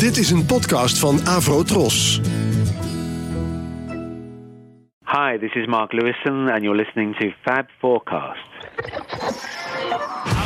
[0.00, 2.20] Dit is een podcast van Avro Tros.
[5.04, 8.48] Hi, this is Mark Lewison, and you're listening to Fab Forecast.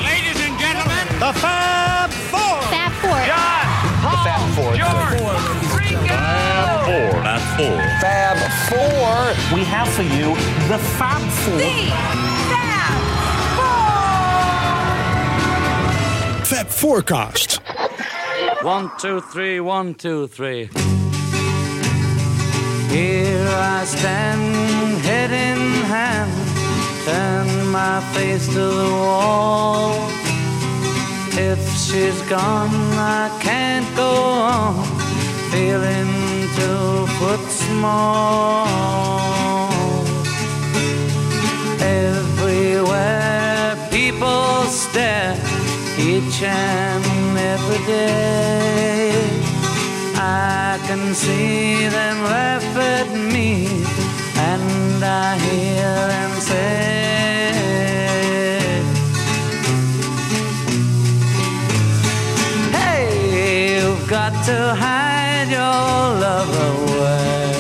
[0.03, 2.63] Ladies and gentlemen, The Fab Four.
[2.63, 3.25] Fab Four.
[3.27, 3.67] John,
[4.55, 5.23] Paul, George,
[5.79, 6.19] Ringo.
[7.23, 7.79] Fab Four.
[8.01, 8.37] Fab
[8.69, 9.57] Four.
[9.57, 10.35] We have for you
[10.69, 11.61] the Fab Four.
[16.45, 17.61] Fab Forecast.
[18.65, 20.71] One, two, three, one, two, three.
[22.89, 26.33] Here I stand, head in hand,
[27.05, 29.93] turn my face to the wall.
[31.37, 34.83] If she's gone, I can't go on,
[35.53, 38.67] feeling two foot small.
[41.83, 45.37] Everywhere people stare,
[45.99, 49.13] each and every day.
[50.17, 53.67] I can see them laugh at me,
[54.37, 56.75] and I hear them say,
[62.79, 67.53] Hey, you've got to hide your love away.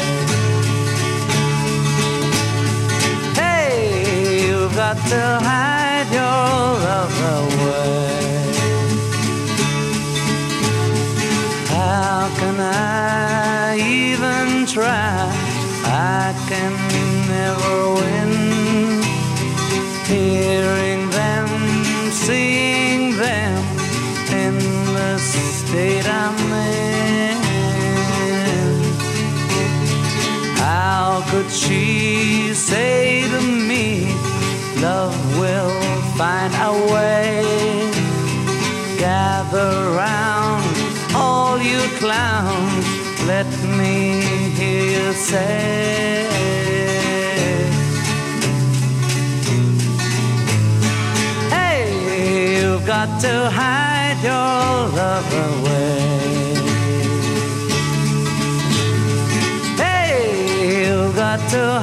[3.34, 5.43] Hey, you've got to
[43.26, 43.46] let
[43.78, 44.20] me
[44.58, 46.28] hear you say.
[51.48, 54.68] Hey, you've got to hide your
[55.00, 56.54] love away.
[59.76, 61.80] Hey, you've got to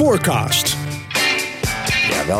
[0.00, 0.69] Forecast.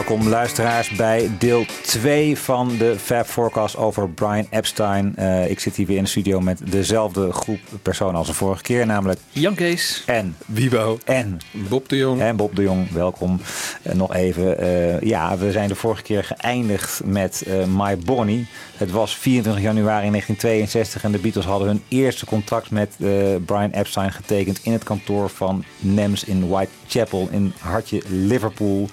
[0.07, 5.17] Welkom luisteraars bij deel 2 van de Fab Forecast over Brian Epstein.
[5.17, 8.63] Eh, ik zit hier weer in de studio met dezelfde groep personen als de vorige
[8.63, 10.03] keer, namelijk Jan Kees.
[10.07, 10.99] en Wiebo.
[11.05, 12.21] en Bob de Jong.
[12.21, 12.91] en Bob de Jong.
[12.91, 13.41] Welkom
[13.83, 14.59] Eh, nog even.
[14.59, 18.47] eh, ja, we zijn de vorige keer geëindigd met eh, My Bonnie.
[18.77, 23.09] Het was 24 januari 1962 en de Beatles hadden hun eerste contract met eh,
[23.47, 28.89] Brian Epstein getekend in het kantoor van NEMS in Whitechapel in hartje Liverpool.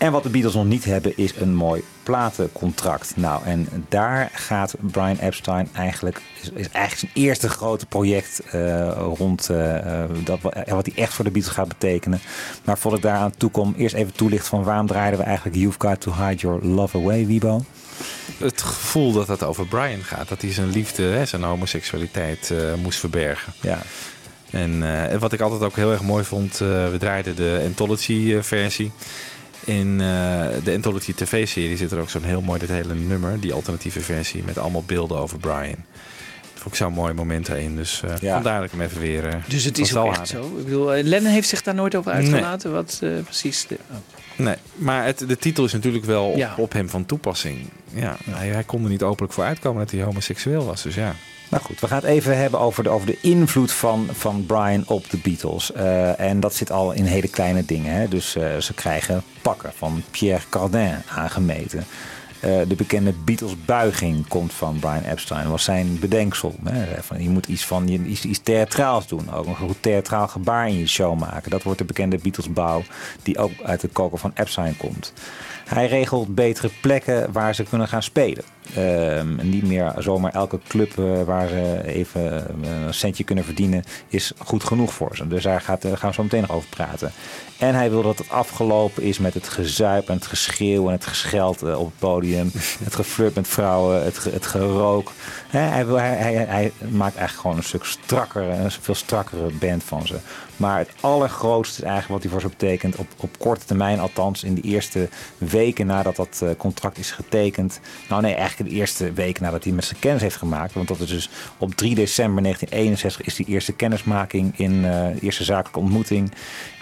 [0.00, 3.12] En wat de Beatles nog niet hebben is een mooi platencontract.
[3.16, 8.90] Nou, en daar gaat Brian Epstein eigenlijk, is, is eigenlijk zijn eerste grote project eh,
[9.16, 12.20] rond eh, eh, dat, wa- wat hij echt voor de Beatles gaat betekenen.
[12.64, 15.78] Maar voordat ik daaraan toe kom, eerst even toelicht van waarom draaiden we eigenlijk You've
[15.80, 17.64] Got to Hide Your Love Away, Wibo?
[18.38, 20.28] Het gevoel dat het over Brian gaat.
[20.28, 22.52] Dat hij zijn liefde, hè, zijn homoseksualiteit
[22.82, 23.52] moest verbergen.
[23.60, 23.78] Ja.
[24.50, 24.82] En
[25.18, 28.92] wat ik altijd ook heel erg mooi vond, we draaiden de Anthology-versie.
[29.64, 33.52] In eh, de Anthology TV-serie zit er ook zo'n heel mooi dit hele nummer, die
[33.52, 35.76] alternatieve versie, met allemaal beelden over Brian.
[36.52, 37.76] Dat vond ik zo'n mooi moment erin.
[37.76, 38.32] Dus eh Ja.
[38.34, 39.26] vandaar dat ik hem even weer.
[39.26, 40.44] eh, Dus het is ook echt zo.
[40.58, 42.72] Ik bedoel, Lennon heeft zich daar nooit over uitgelaten.
[42.72, 43.66] Wat eh, precies.
[43.66, 43.96] De, oh.
[44.36, 46.54] Nee, maar het, de titel is natuurlijk wel op, Ja.
[46.56, 47.58] op hem van toepassing.
[47.94, 50.82] Ja, Hij, hij kon er niet openlijk voor uitkomen dat hij homoseksueel was.
[50.82, 51.14] Dus ja.
[51.50, 54.82] Nou goed, we gaan het even hebben over de, over de invloed van, van Brian
[54.86, 55.72] op de Beatles.
[55.72, 57.92] Eh, en dat zit al in hele kleine dingen.
[57.92, 58.08] Hè?
[58.08, 61.84] Dus eh, ze krijgen pakken van Pierre Cardin aangemeten.
[62.40, 65.48] Eh, de bekende Beatles-buiging komt van Brian Epstein.
[65.48, 66.54] Was zijn bedenksel.
[66.64, 67.02] Hè?
[67.02, 69.32] Van, je moet iets, van, iets, iets theatraals doen.
[69.32, 71.50] Ook een goed theatraal gebaar in je show maken.
[71.50, 72.82] Dat wordt de bekende Beatles-bouw
[73.22, 75.12] die ook uit de koker van Epstein komt.
[75.64, 78.44] Hij regelt betere plekken waar ze kunnen gaan spelen.
[78.74, 83.84] Ehm, niet meer zomaar elke club eh, waar ze even eh, een centje kunnen verdienen
[84.08, 85.28] is goed genoeg voor ze.
[85.28, 87.12] Dus daar gaat, daar gaan we zo meteen nog over praten.
[87.58, 91.06] En hij wil dat het afgelopen is met het gezuip en het geschreeuw en het
[91.06, 92.50] gescheld eh, op het podium.
[92.84, 95.12] Het geflirt met vrouwen, het, het gerook.
[95.48, 99.84] Hij, wil, hij, hij, hij maakt eigenlijk gewoon een stuk strakker, een veel strakkere band
[99.84, 100.18] van ze.
[100.60, 102.96] Maar het allergrootste is eigenlijk wat hij voor ze betekent.
[102.96, 105.08] Op, op korte termijn, althans in de eerste
[105.38, 107.80] weken nadat dat eh, contract is getekend.
[108.08, 110.72] Nou nee, eigenlijk de eerste weken nadat hij met zijn kennis heeft gemaakt.
[110.72, 115.44] Want dat is dus op 3 december 1961 is die eerste kennismaking in de eerste
[115.44, 116.32] zakelijke ontmoeting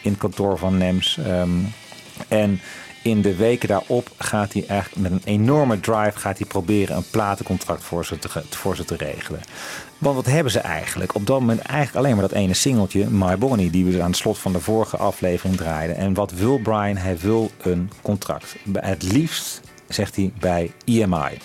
[0.02, 1.19] in het kantoor van NEMS.
[1.19, 1.50] Ehm,
[2.28, 2.60] en
[3.02, 7.10] in de weken daarop gaat hij eigenlijk met een enorme drive gaat hij proberen een
[7.10, 9.40] platencontract voor ze te, voor ze te regelen.
[9.98, 11.14] Want wat hebben ze eigenlijk?
[11.14, 14.16] Op dat moment eigenlijk alleen maar dat ene singeltje, My Bonnie, die we aan het
[14.16, 15.96] slot van de vorige aflevering draaiden.
[15.96, 16.96] En wat wil Brian?
[16.96, 18.56] Hij wil een contract.
[18.72, 21.38] Het liefst, zegt hij, bij EMI.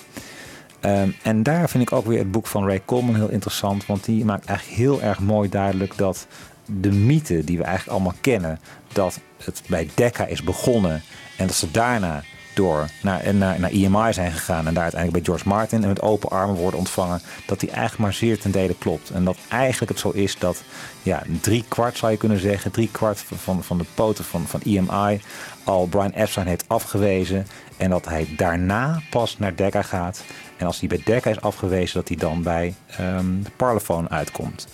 [0.79, 3.85] Ehm, en daar vind ik ook weer het boek van Ray Coleman heel interessant.
[3.85, 6.27] Want die maakt eigenlijk heel erg mooi duidelijk dat
[6.65, 8.59] de mythe die we eigenlijk allemaal kennen.
[8.93, 11.03] Dat het bij Decca is begonnen.
[11.37, 14.67] En dat ze daarna door naar, naar, naar EMI zijn gegaan.
[14.67, 17.21] En daar uiteindelijk bij George Martin en met open armen worden ontvangen.
[17.45, 19.09] Dat die eigenlijk maar zeer ten dele klopt.
[19.09, 20.63] En dat eigenlijk het zo is dat
[21.03, 22.71] ja, drie kwart zou je kunnen zeggen.
[22.71, 25.21] Drie kwart van, van de poten van, van EMI
[25.63, 27.47] al Brian Epstein heeft afgewezen.
[27.77, 30.23] En dat hij daarna pas naar Decca gaat.
[30.57, 33.25] En als hij bij Decca is afgewezen, dat hij dan bij ehm
[33.55, 34.67] Parlophone uitkomt.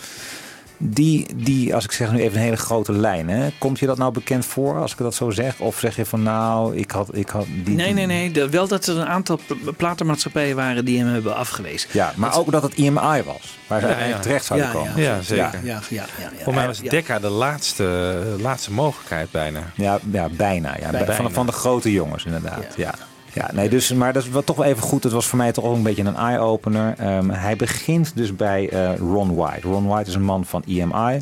[0.82, 3.50] Die, die, als ik zeg nu even een hele grote lijn, hè?
[3.58, 5.60] komt je dat nou bekend voor als ik dat zo zeg?
[5.60, 7.76] Of zeg je van nou, ik had, ik had die.
[7.76, 8.32] Nee, nee, nee.
[8.32, 11.90] De- wel dat er een aantal pl- platenmaatschappijen waren die hem hebben afgewezen.
[11.94, 14.20] Ja, maar ook dat het IMI was, waar ze uiteindelijk ja.
[14.20, 15.02] terecht zouden Ja, komen.
[15.02, 15.44] Ja, zeker.
[15.44, 16.06] Ja, ja, ja.
[16.20, 16.90] ja, Voor mij was Ja.
[16.90, 19.60] Decca de laatste, laatste mogelijkheid bijna.
[19.76, 20.76] Ja, ja bijna.
[20.80, 20.90] Ja.
[20.90, 21.14] Bijna.
[21.14, 22.66] Van, van de grote jongens, inderdaad.
[22.76, 22.94] Ja.
[23.40, 25.04] Ja, nee, dus, maar dat is wel toch wel even goed.
[25.04, 26.94] Het was voor mij toch ook een beetje een eye-opener.
[26.98, 29.68] Ehm, hij begint dus bij eh, Ron White.
[29.68, 31.22] Ron White is een man van EMI.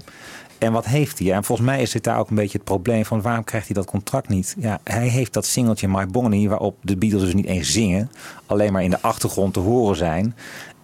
[0.58, 1.32] En wat heeft hij?
[1.32, 3.76] En volgens mij is dit daar ook een beetje het probleem van waarom krijgt hij
[3.76, 4.56] dat contract niet?
[4.60, 8.12] Ja, hij heeft dat singeltje My Bonnie, waarop de Beatles dus niet eens zingen,
[8.46, 10.36] alleen maar in de achtergrond te horen zijn.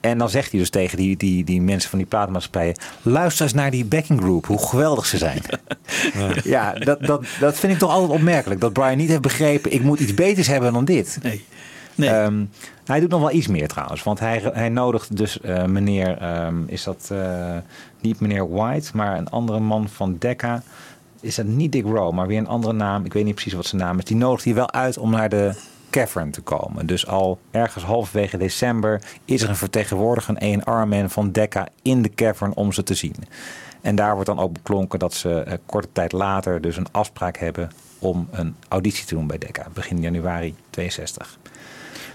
[0.03, 3.53] En dan zegt hij dus tegen die, die, die mensen van die platenmaatschappijen: luister eens
[3.53, 5.41] naar die backing group, hoe geweldig ze zijn.
[6.43, 8.61] Ja, dat, dat, dat vind ik toch altijd opmerkelijk.
[8.61, 11.19] Dat Brian niet heeft begrepen, ik moet iets beters hebben dan dit.
[11.21, 11.45] Nee.
[11.95, 12.09] Nee.
[12.09, 12.43] Ehm,
[12.85, 14.03] hij doet nog wel iets meer trouwens.
[14.03, 17.57] Want hij, hij nodigt dus eh, meneer, ehm, is dat eh,
[18.01, 20.63] niet meneer White, maar een andere man van Decca.
[21.21, 23.05] Is dat niet Dick Rowe, maar weer een andere naam.
[23.05, 24.05] Ik weet niet precies wat zijn naam is.
[24.05, 25.53] Die nodigt hij wel uit om naar de
[25.93, 26.85] cavern te komen.
[26.85, 32.13] Dus al ergens halverwege december is er een vertegenwoordiger, een A&R-man van Decca in de
[32.15, 33.15] cavern om ze te zien.
[33.81, 37.37] En daar wordt dan ook beklonken dat ze eh, korte tijd later dus een afspraak
[37.37, 39.67] hebben om een auditie te doen bij Decca.
[39.73, 41.37] Begin januari 62.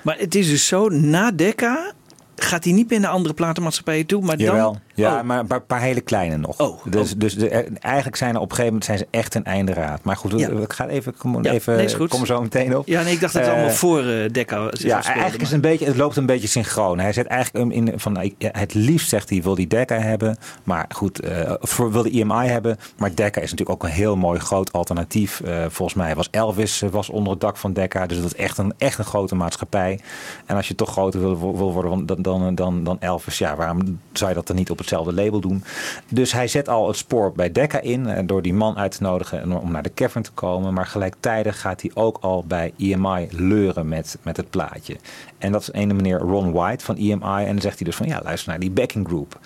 [0.02, 1.92] Maar het is dus zo, na Decca
[2.36, 4.80] gaat hij niet meer naar andere platenmaatschappijen toe, maar Jawel, dan...
[4.98, 5.22] ja, Oh.
[5.22, 6.58] maar een paar, hele kleine nog.
[6.60, 7.18] Oh, dus oh.
[7.18, 9.72] dus de, er- eigenlijk zijn er op een gegeven moment zijn ze echt een einde
[9.72, 10.02] raad.
[10.02, 10.48] Maar goed, Ja.
[10.48, 12.86] ik ga even, kom, Ja, even nee, kom zo meteen op.
[12.86, 15.32] Ja, nee, ik dacht dat het Eh, allemaal voor eh Decca zich Ja, eigenlijk is
[15.32, 16.98] maar- het, een beetje, het loopt een beetje synchroon.
[16.98, 20.84] Hij zet eigenlijk in van nou, het liefst zegt hij wil die Decca hebben, maar
[20.94, 24.38] goed, eh voor wil de IMI hebben, maar Decca is natuurlijk ook een heel mooi
[24.40, 25.40] groot alternatief.
[25.40, 28.34] Eh, volgens mij was Elvis eh, was onder het dak van Decca, dus dat is
[28.34, 30.00] echt een echt een grote maatschappij.
[30.46, 34.00] En als je toch groter wil, wil worden dan, dan, dan, dan Elvis, ja, waarom
[34.12, 35.64] zou je dat dan niet op hetzelfde label doen?
[36.08, 39.02] Dus hij zet al het spoor bij Decca in eh, door die man uit te
[39.02, 42.72] nodigen en om naar de cavern te komen, maar gelijktijdig gaat hij ook al bij
[42.78, 44.96] EMI leuren met, met het plaatje.
[45.38, 47.44] En dat is een meneer Ron White van EMI.
[47.44, 49.38] En dan zegt hij dus van ja, luister naar die backing group.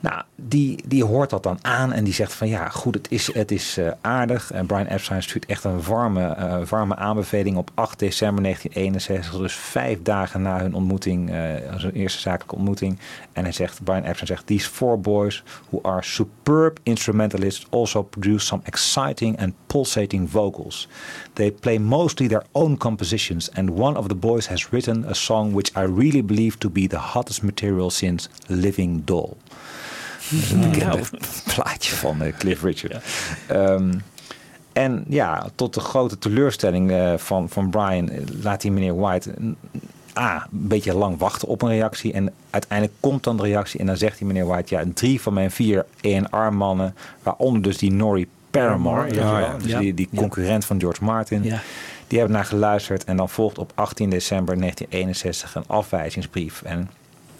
[0.00, 3.34] Nou, die, die hoort dat dan aan en die zegt van ja, goed, het is,
[3.34, 4.52] het is eh, aardig.
[4.52, 9.40] En Brian Epstein stuurt echt een warme, eh, warme aanbeveling op 8 december 1961.
[9.40, 11.34] Dus vijf dagen na hun ontmoeting, eh
[11.76, 12.98] zijn eerste zakelijke ontmoeting.
[13.32, 18.46] En hij zegt, Brian Epstein zegt, these four boys who are superb instrumentalists also produce
[18.46, 20.88] some exciting and pulsating vocals.
[21.32, 25.35] They play mostly their own compositions and one of the boys has written a song
[25.44, 29.32] which I really believe to be the hottest material since Living Doll.
[30.52, 31.02] Een bekende
[31.54, 33.04] plaatje van eh, Cliff Richard.
[33.46, 33.92] Ehm,
[34.72, 39.32] en ja, tot de grote teleurstelling eh, van, van Brian eh, laat die meneer White
[39.38, 39.56] een-
[40.18, 42.12] A, een beetje lang wachten op een reactie.
[42.12, 43.80] En uiteindelijk komt dan de reactie.
[43.80, 47.92] En dan zegt die meneer White, ja, drie van mijn vier A&R-mannen, waaronder dus die
[47.92, 49.56] Norrie Paramore, ja.
[49.62, 51.42] dus die, die concurrent van George Martin.
[51.42, 51.60] Ja.
[52.06, 56.62] Die hebben naar geluisterd en dan volgt op 18 december 1961 een afwijzingsbrief.
[56.62, 56.90] En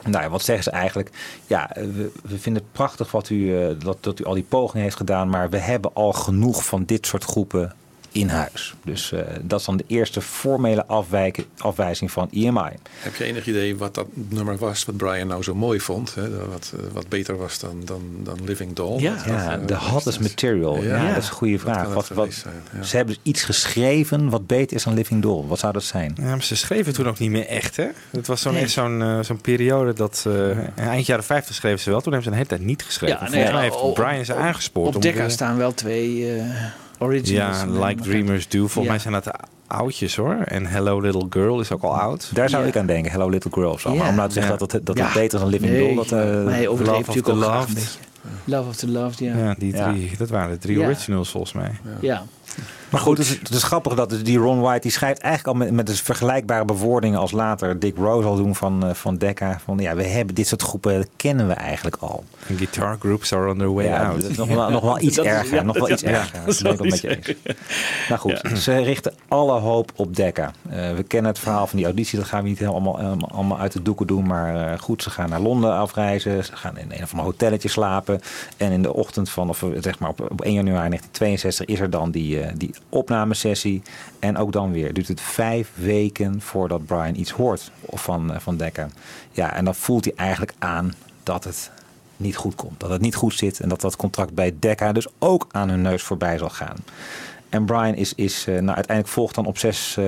[0.04, 1.10] nou ja, wat zeggen ze eigenlijk?
[1.46, 4.96] Ja, we, vinden het prachtig wat u, eh, dat, dat u al die pogingen heeft
[4.96, 7.74] gedaan, maar we hebben al genoeg van dit soort groepen
[8.16, 8.74] in huis.
[8.84, 12.70] Dus eh, dat is dan de eerste formele afwijken, afwijzing van E EMI.
[12.98, 16.14] Heb je enig idee wat dat nummer was wat Brian nou zo mooi vond?
[16.14, 16.46] Hè?
[16.46, 19.00] Wat, eh, wat beter was dan, dan, dan Living Doll?
[19.00, 19.12] Ja.
[19.14, 20.82] Of, Ja, eh, de hottest material.
[20.82, 21.08] Ja, Ja.
[21.14, 21.84] dat is een goede vraag.
[21.84, 22.54] Wat, wat, geweest zijn?
[22.74, 22.82] Ja.
[22.82, 25.44] Ze hebben dus iets geschreven wat beter is dan Living Doll.
[25.46, 26.14] Wat zou dat zijn?
[26.20, 27.86] Ja, maar ze schreven toen ook niet meer echt, hè?
[28.10, 28.66] Het was zo'n Nee.
[28.68, 30.24] zo'n eh, zo'n periode dat...
[30.26, 32.00] eh, eind jaren 50 schreven ze wel.
[32.00, 33.16] Toen hebben ze een hele tijd niet geschreven.
[33.16, 34.88] Ja, nee, Volgens mij ja, heeft op- Brian ze aangespoord.
[34.88, 36.44] Op om Decca de- staan wel twee eh
[36.98, 37.56] originals.
[37.62, 38.58] Ja, Like Dreamers Do.
[38.58, 38.90] Volgens Ja.
[38.90, 39.32] mij zijn dat de
[39.66, 40.34] oudjes, hoor.
[40.34, 42.30] En Hello Little Girl is ook al oud.
[42.34, 42.68] Daar zou Ja.
[42.68, 43.10] ik aan denken.
[43.12, 43.94] Hello Little Girl of zo.
[43.94, 44.58] Maar om nou te zeggen Ja.
[44.58, 45.04] dat het, dat Ja.
[45.04, 45.94] het beter is dan Living Nee, Doll.
[45.94, 47.98] Dat, eh, nee, overdreven Love of natuurlijk the Loved.
[48.44, 49.36] Love of the Loved, ja.
[49.36, 49.90] Ja, die Ja.
[49.92, 50.10] drie.
[50.18, 50.84] Dat waren de drie Ja.
[50.86, 51.70] originals, volgens mij.
[52.00, 52.22] Ja.
[52.90, 55.58] Maar goed, het is, het is grappig dat dus die Ron White, die schrijft eigenlijk
[55.58, 59.16] al met, met dus vergelijkbare bewoordingen als later Dick Rose al doen van, eh, van
[59.16, 59.58] Decca.
[59.64, 62.24] Van ja, we hebben dit soort groepen, kennen we eigenlijk al.
[62.46, 64.22] En guitar groups are on their way ja, out.
[64.24, 65.54] is nog wel, nog wel iets Dat is- erger.
[65.54, 66.40] ja, nog wel iets erger.
[66.46, 67.32] dat ben ik wel met je eens.
[68.08, 70.50] Nou goed, ze richten alle hoop op Decca.
[70.68, 73.58] Eh, we kennen het verhaal van die auditie, dat gaan we niet helemaal, allemaal, allemaal
[73.58, 74.26] uit de doeken doen.
[74.26, 76.44] Maar eh, goed, ze gaan naar Londen afreizen.
[76.44, 78.20] Ze gaan in een of ander hotelletje slapen.
[78.56, 81.90] En in de ochtend van, of zeg maar op, op 1 januari 1962, is er
[81.90, 83.82] dan die, die opnamesessie.
[84.18, 88.56] En ook dan weer duurt het vijf weken voordat Brian iets hoort van, eh, van
[88.56, 88.88] Decca.
[89.30, 91.70] Ja, en dan voelt hij eigenlijk aan dat het
[92.16, 92.80] niet goed komt.
[92.80, 95.82] Dat het niet goed zit en dat dat contract bij Decca dus ook aan hun
[95.82, 96.76] neus voorbij zal gaan.
[97.48, 100.04] En Brian is, is eh, nou, uiteindelijk volgt dan op 6 eh,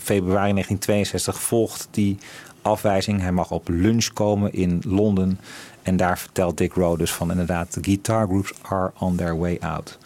[0.00, 2.18] februari 1962 volgt die
[2.62, 3.20] afwijzing.
[3.20, 5.40] Hij mag op lunch komen in Londen.
[5.82, 9.56] En daar vertelt Dick Rowe dus van inderdaad, the guitar groups are on their way
[9.60, 9.98] out.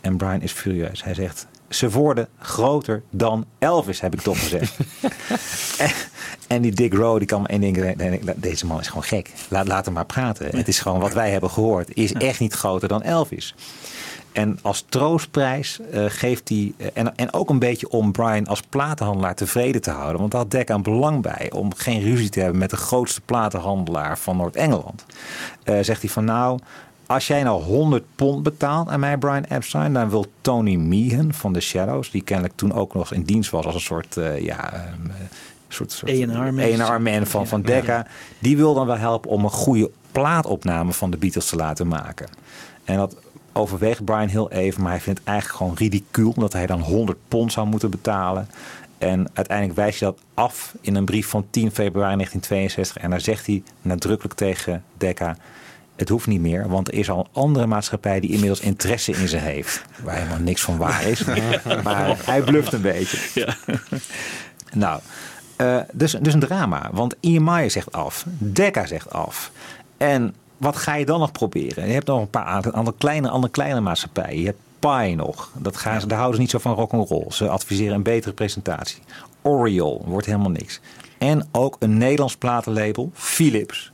[0.00, 1.04] En Brian is furieus.
[1.04, 4.76] Hij zegt, ze worden groter dan Elvis, heb ik toch gezegd.
[5.78, 5.90] en,
[6.48, 9.32] en die Dick Rowe, die kan ding denken, deze man is gewoon gek.
[9.48, 10.56] Laat, laat hem maar praten.
[10.56, 13.54] Het is gewoon wat wij hebben gehoord, is echt niet groter dan Elvis.
[14.32, 18.60] En als troostprijs eh, geeft hij, eh, en, en ook een beetje om Brian als
[18.60, 22.58] platenhandelaar tevreden te houden, want daar had een belang bij om geen ruzie te hebben
[22.58, 25.04] met de grootste platenhandelaar van Noord-Engeland.
[25.62, 26.58] Eh, zegt hij van nou,
[27.10, 31.52] als jij nou 100 pond betaalt aan mij, Brian Epstein, dan wil Tony Meehan van
[31.52, 34.72] The Shadows, die kennelijk toen ook nog in dienst was als een soort, eh, ja,
[34.72, 34.80] eh,
[35.68, 36.10] soort, soort
[36.98, 38.06] man van, van Decca,
[38.38, 42.28] die wil dan wel helpen om een goede plaatopname van de Beatles te laten maken.
[42.84, 43.16] En dat
[43.52, 47.18] overweegt Brian heel even, maar hij vindt het eigenlijk gewoon ridicuul dat hij dan 100
[47.28, 48.48] pond zou moeten betalen.
[48.98, 53.02] En uiteindelijk wijst hij dat af in een brief van 10 februari 1962.
[53.02, 55.36] En daar zegt hij nadrukkelijk tegen Decca:
[56.00, 59.28] Het hoeft niet meer, want er is al een andere maatschappij die inmiddels interesse in
[59.28, 59.82] ze heeft.
[60.02, 61.24] Waar helemaal niks van waar is.
[61.84, 63.18] maar hij bluft een beetje.
[64.72, 65.00] Nou,
[65.56, 66.90] eh, dus, dus een drama.
[66.92, 69.50] Want EMI zegt af, Decca zegt af.
[69.96, 71.86] En wat ga je dan nog proberen?
[71.86, 74.40] Je hebt nog een paar andere, kleine, andere kleine maatschappijen.
[74.40, 75.50] Je hebt Pi nog.
[75.54, 77.24] Dat gaan ze, daar houden ze niet zo van rock'n'roll.
[77.28, 79.02] Ze adviseren een betere presentatie.
[79.42, 80.80] Oriole wordt helemaal niks.
[81.18, 83.92] En ook een Nederlands platenlabel, Philips.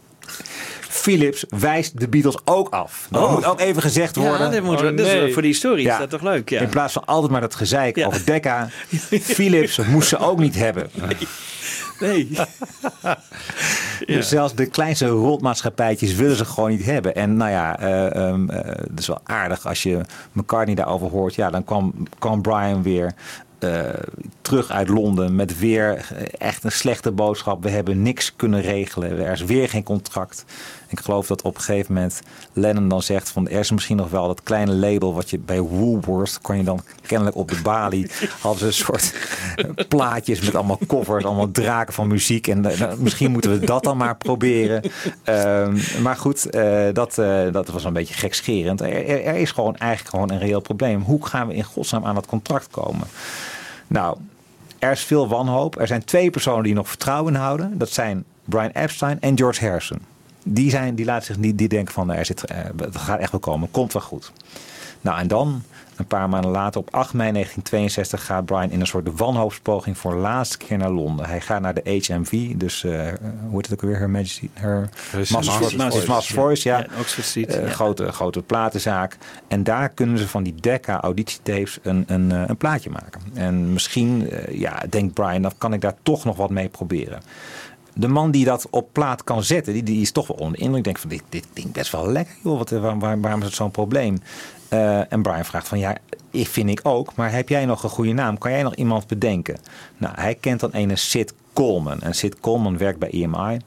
[1.06, 3.06] Philips wijst de Beatles ook af.
[3.10, 3.32] Dat Oh.
[3.32, 4.40] moet ook even gezegd worden.
[4.46, 5.32] Ja, dat moet, Oh, nee.
[5.32, 5.92] voor die historie Ja.
[5.92, 6.50] is dat toch leuk?
[6.50, 6.60] Ja.
[6.60, 8.06] In plaats van altijd maar dat gezeik Ja.
[8.06, 8.68] over Decca.
[9.36, 10.90] Philips moest ze ook niet hebben.
[12.00, 12.28] Nee.
[14.06, 17.14] Dus zelfs de kleinste rotmaatschappijtjes willen ze gewoon niet hebben.
[17.14, 20.00] En nou ja, eh, ehm, eh, het is wel aardig als je
[20.32, 21.34] McCartney daarover hoort.
[21.34, 23.14] Ja, dan kwam, kwam Brian weer
[23.58, 23.80] eh,
[24.40, 26.06] terug uit Londen met weer
[26.38, 27.62] echt een slechte boodschap.
[27.62, 29.18] We hebben niks kunnen regelen.
[29.24, 30.44] Er is weer geen contract.
[30.88, 32.20] Ik geloof dat op een gegeven moment
[32.52, 35.60] Lennon dan zegt van er is misschien nog wel dat kleine label wat je bij
[35.60, 39.14] Woolworth kon je dan kennelijk op de balie hadden ze een soort
[39.88, 43.82] plaatjes met allemaal covers, allemaal draken van muziek en eh, nou, misschien moeten we dat
[43.82, 44.82] dan maar proberen.
[45.22, 48.80] Ehm, maar goed, eh, dat, eh, dat was een beetje gekscherend.
[48.80, 51.02] Er, er, er is gewoon eigenlijk gewoon een reëel probleem.
[51.02, 53.06] Hoe gaan we in godsnaam aan dat contract komen?
[53.86, 54.16] Nou,
[54.78, 55.78] er is veel wanhoop.
[55.78, 57.78] Er zijn twee personen die nog vertrouwen houden.
[57.78, 60.15] Dat zijn Brian Epstein en George Harrison.
[60.48, 63.30] Die, zijn, die laten zich niet, die denken van er zit, eh, het gaat echt
[63.30, 64.32] wel komen, komt wel goed.
[65.00, 65.62] Nou en dan,
[65.96, 70.12] een paar maanden later, op 8 mei 1962, gaat Brian in een soort wanhoopspoging voor
[70.12, 71.26] de laatste keer naar Londen.
[71.26, 72.92] Hij gaat naar de HMV, dus uh,
[73.48, 73.98] hoe heet het ook weer?
[73.98, 74.88] Her Majesty, Her
[76.06, 76.86] Master's Voice, ja.
[77.68, 79.16] grote, grote platenzaak.
[79.48, 83.20] En daar kunnen ze van die Decca auditietapes een, een, uh, een plaatje maken.
[83.34, 87.20] En misschien, uh, ja, denkt Brian, dan kan ik daar toch nog wat mee proberen
[87.98, 90.64] de man die dat op plaat kan zetten, die, die is toch wel onder de
[90.64, 90.84] indruk.
[90.84, 92.58] Denkt van dit, dit klinkt best wel lekker, joh.
[92.58, 94.18] Wat, waar, waarom is het zo'n probleem?
[94.72, 95.96] Uh, en Brian vraagt van ja,
[96.30, 97.14] ik vind ik ook.
[97.14, 98.38] Maar heb jij nog een goede naam?
[98.38, 99.56] Kan jij nog iemand bedenken?
[99.96, 102.00] Nou, hij kent dan een Sid Coleman.
[102.00, 103.58] En Sid Coleman werkt bij EMI.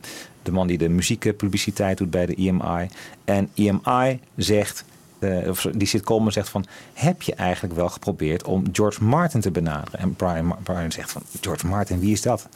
[0.43, 2.87] De man die de muziekpubliciteit doet bij de EMI.
[3.25, 4.85] En EMI zegt
[5.19, 6.65] eh, of die komen en zegt van...
[6.93, 9.99] heb je eigenlijk wel geprobeerd om George Martin te benaderen?
[9.99, 12.47] En Brian, Brian zegt van, George Martin, wie is dat?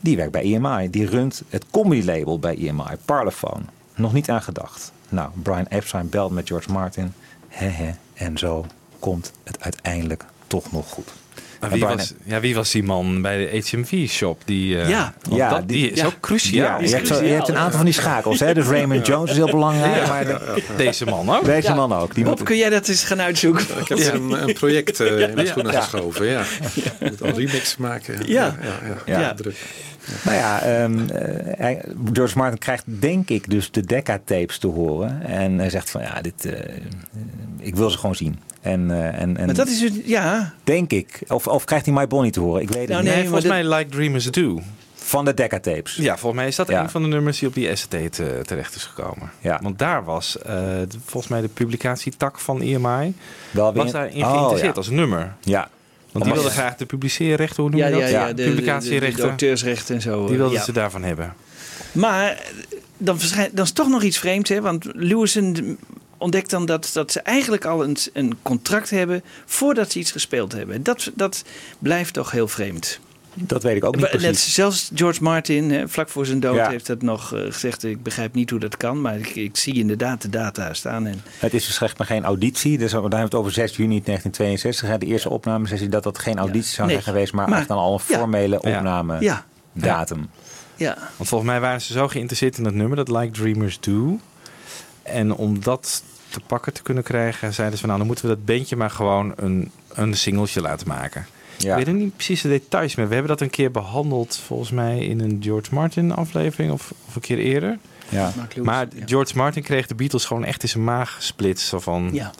[0.00, 0.90] Die werkt bij EMI.
[0.90, 3.62] Die runt het comedy label bij EMI, Parlophone.
[3.94, 4.92] Nog niet aan gedacht.
[5.08, 7.12] Nou, Brian Epstein belt met George Martin.
[7.48, 8.66] Hehe, en zo
[8.98, 11.12] komt het uiteindelijk toch nog goed.
[11.60, 14.42] Maar wie, was, ja, wie was die man bij de HMV-shop?
[14.44, 15.14] Die, eh, Ja.
[15.30, 16.06] Ja, dat, die, die- is ja.
[16.06, 16.80] ook cruciaal.
[16.80, 18.40] Ja, je hebt, zo- je hebt een aantal van die schakels.
[18.40, 18.54] Hè?
[18.54, 20.06] Dus Raymond Jones is heel belangrijk.
[20.08, 21.44] Maar de- Deze man ook.
[21.44, 22.14] deze man ook.
[22.14, 23.64] Die Bob, kun jij dat eens gaan uitzoeken?
[23.80, 25.80] Ik heb een, een project eh, in de schoenen Ja.
[25.80, 26.26] geschoven.
[26.26, 26.42] Ja.
[26.74, 28.14] Je moet al remix maken.
[28.26, 28.56] Ja.
[28.62, 29.34] ja, ja, Ja.
[29.34, 29.56] druk.
[30.24, 35.22] Nou ja, ehm, eh, hij- George Martin krijgt denk ik dus de Decca-tapes te horen.
[35.22, 36.74] En hij zegt van ja, dit, eh,
[37.58, 38.38] ik wil ze gewoon zien.
[38.60, 40.52] En, eh, en, en Maar dat is het, ja.
[40.64, 41.20] denk ik.
[41.28, 42.62] Of, of krijgt hij My Bonnie te horen?
[42.62, 43.10] Ik weet het Nou, niet.
[43.10, 44.60] Nee, Nee, volgens mij Like Dreamers Do.
[44.94, 45.94] Van de Decca-tapes.
[45.96, 46.82] Ja, volgens mij is dat Ja.
[46.82, 47.74] een van de nummers die op die eh,
[48.42, 49.30] terecht is gekomen.
[49.40, 49.58] Ja.
[49.62, 50.56] Want daar was eh,
[51.04, 53.14] volgens mij de publicatietak van EMI
[53.50, 54.78] Wel was daarin Oh, geïnteresseerd ja.
[54.80, 55.34] als nummer.
[55.40, 55.68] Ja.
[56.18, 58.00] Want die wilden graag de publiceerrechten, hoe noem je dat?
[58.00, 59.28] ja, Ja, de, de, de, de publicatierechten.
[59.28, 60.26] auteursrechten en zo.
[60.26, 61.34] Die wilden ze daarvan hebben.
[61.92, 62.36] Maar eh,
[62.96, 64.60] dan, verschijnt, dan is toch nog iets vreemds, hè?
[64.60, 65.78] Want Lewison
[66.18, 70.52] ontdekt dan dat, dat ze eigenlijk al een, een contract hebben voordat ze iets gespeeld
[70.52, 70.82] hebben.
[70.82, 71.44] Dat, dat
[71.78, 73.00] blijft toch heel vreemd.
[73.40, 74.54] Dat weet ik ook niet Net precies.
[74.54, 76.68] zelfs George Martin, hè, vlak voor zijn dood, Ja.
[76.68, 77.84] heeft dat nog eh, gezegd.
[77.84, 81.06] Ik begrijp niet hoe dat kan, maar ik, ik zie inderdaad de data staan.
[81.06, 82.78] En, Het is dus echt maar geen auditie.
[82.78, 84.88] Dus daar hebben we het over 6 juni 1962.
[84.88, 87.00] hè, De eerste opnamesessie dat dat geen auditie zou Nee.
[87.00, 87.32] zijn geweest.
[87.32, 88.76] Maar, Maar- echt dan al een formele Ja.
[88.76, 90.30] opname ja, datum.
[90.76, 90.96] ja.
[91.16, 94.18] Want volgens mij waren ze zo geïnteresseerd in dat nummer, dat Like Dreamers Do.
[95.02, 98.34] En om dat te pakken te kunnen krijgen, zeiden ze van nou, dan moeten we
[98.36, 101.26] dat bandje maar gewoon een, een singeltje laten maken.
[101.58, 101.70] Ja.
[101.70, 103.06] Ik weet er niet precies de details meer.
[103.08, 107.14] We hebben dat een keer behandeld, volgens mij in een George Martin aflevering of, of
[107.14, 107.78] een keer eerder.
[108.08, 108.32] Ja.
[108.62, 108.88] Maar.
[109.06, 111.66] George Martin kreeg de Beatles gewoon echt in zijn maag gesplitst.
[111.68, 112.30] Zo van, Ja,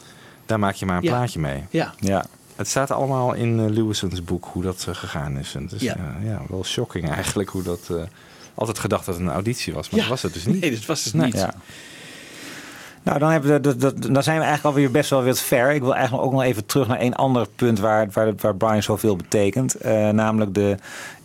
[0.45, 1.09] daar maak je maar een Ja.
[1.09, 1.63] plaatje mee.
[1.69, 1.93] ja.
[1.99, 2.25] Ja.
[2.55, 5.55] Het staat allemaal in eh, Lewison's boek hoe dat eh, gegaan is.
[5.55, 5.95] En het is Ja.
[5.97, 6.29] ja.
[6.29, 7.79] ja, wel shocking eigenlijk hoe dat...
[7.91, 7.95] eh,
[8.55, 10.05] altijd gedacht dat het een auditie was, maar Ja.
[10.05, 10.61] dat was het dus niet.
[10.61, 11.25] Nee, dat was het Nee.
[11.25, 11.47] niet.
[13.09, 15.71] Nou, dan, hebben dat, dat, dan zijn we eigenlijk alweer best wel weer ver.
[15.71, 18.83] Ik wil eigenlijk ook nog even terug naar een ander punt waar, waar, waar Brian
[18.83, 19.75] zoveel betekent.
[19.75, 20.75] Eh, namelijk de,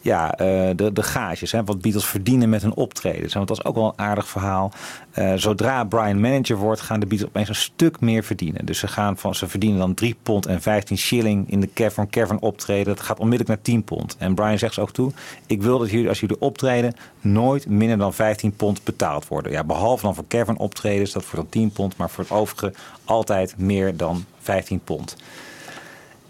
[0.04, 1.52] ja, eh, de, de gages.
[1.52, 3.34] Hè, wat Beatles verdienen met hun optredens.
[3.34, 4.72] Want dat is ook wel een aardig verhaal.
[5.10, 8.66] Eh, zodra Brian manager wordt, gaan de Beatles opeens een stuk meer verdienen.
[8.66, 12.10] Dus ze, gaan van, ze verdienen dan 3 pond en 15 shilling in de Cavern
[12.10, 12.94] Cavern optreden.
[12.94, 14.16] Dat gaat onmiddellijk naar 10 pond.
[14.18, 15.12] En Brian zegt ze ook toe:
[15.46, 19.52] Ik wil dat jullie, als jullie optreden, nooit minder dan 15 pond betaald worden.
[19.52, 21.96] Ja, behalve dan voor Cavern optredens, dat voor dan 10 pond.
[21.96, 22.72] Maar voor het overige
[23.04, 25.16] altijd meer dan 15 pond.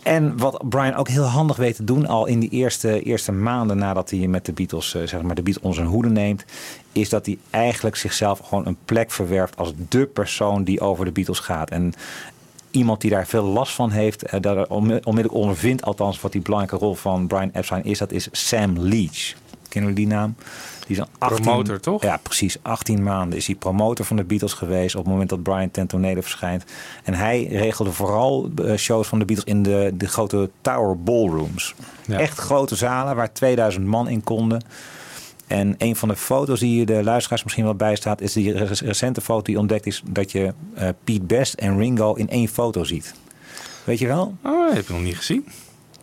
[0.04, 3.78] En wat Brian ook heel handig weet te doen, al in die eerste, eerste maanden
[3.78, 6.44] nadat hij met de Beatles, eh, zeg maar, de Beatles onder zijn hoede neemt,
[6.92, 11.12] is dat hij eigenlijk zichzelf gewoon een plek verwerft als de persoon die over de
[11.12, 11.70] Beatles gaat.
[11.70, 11.92] En
[12.70, 16.84] iemand die daar veel last van heeft, eh, onmi- onmiddellijk ondervindt, althans wat die belangrijke
[16.84, 19.34] rol van Brian Epstein is, dat is Sam Leach.
[19.68, 20.34] Kennen jullie die naam?
[20.86, 22.02] Die is een 18 Promotor, toch?
[22.02, 22.56] Ja, precies.
[22.62, 25.86] 18 maanden is hij promotor van de Beatles geweest op het moment dat Brian ten
[25.86, 26.64] tonele verschijnt.
[27.04, 31.74] En hij regelde vooral eh, shows van de Beatles in de, de grote Tower Ballrooms.
[32.06, 32.18] Ja.
[32.18, 34.62] Echt grote zalen waar 2000 man in konden.
[35.46, 39.20] En een van de foto's die de luisteraars misschien wel bijstaat, is die re- recente
[39.20, 43.14] foto die ontdekt is dat je eh, Pete Best en Ringo in één foto ziet.
[43.84, 44.34] Weet je wel?
[44.44, 45.46] Oh, dat heb ik nog niet gezien.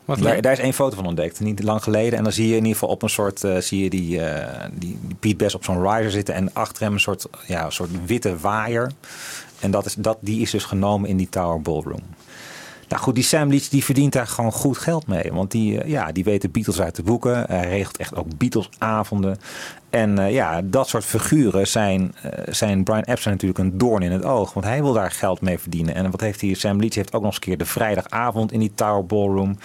[0.06, 2.18] Daar, daar is één foto van ontdekt, niet lang geleden.
[2.18, 4.70] En dan zie je in ieder geval op een soort, eh, zie je die, eh,
[4.74, 7.72] die, die Pete Best op zo'n riser zitten en achter hem een soort, ja, een
[7.72, 8.92] soort witte waaier.
[9.60, 12.04] En dat is, dat, die is dus genomen in die Tower Ballroom.
[12.92, 15.34] Nou goed, die Sam Leach die verdient daar gewoon goed geld mee.
[15.34, 17.44] Want die, eh, ja, die weet de Beatles uit te boeken.
[17.48, 19.38] Hij regelt echt ook Beatles-avonden.
[19.90, 24.12] En eh, ja, dat soort figuren zijn, eh, zijn Brian Epstein natuurlijk een doorn in
[24.12, 24.54] het oog.
[24.54, 25.96] Want hij wil daar geld mee verdienen.
[25.96, 26.54] En wat heeft hij?
[26.54, 29.58] Sam Leach heeft ook nog eens een keer de vrijdagavond in die Tower Ballroom.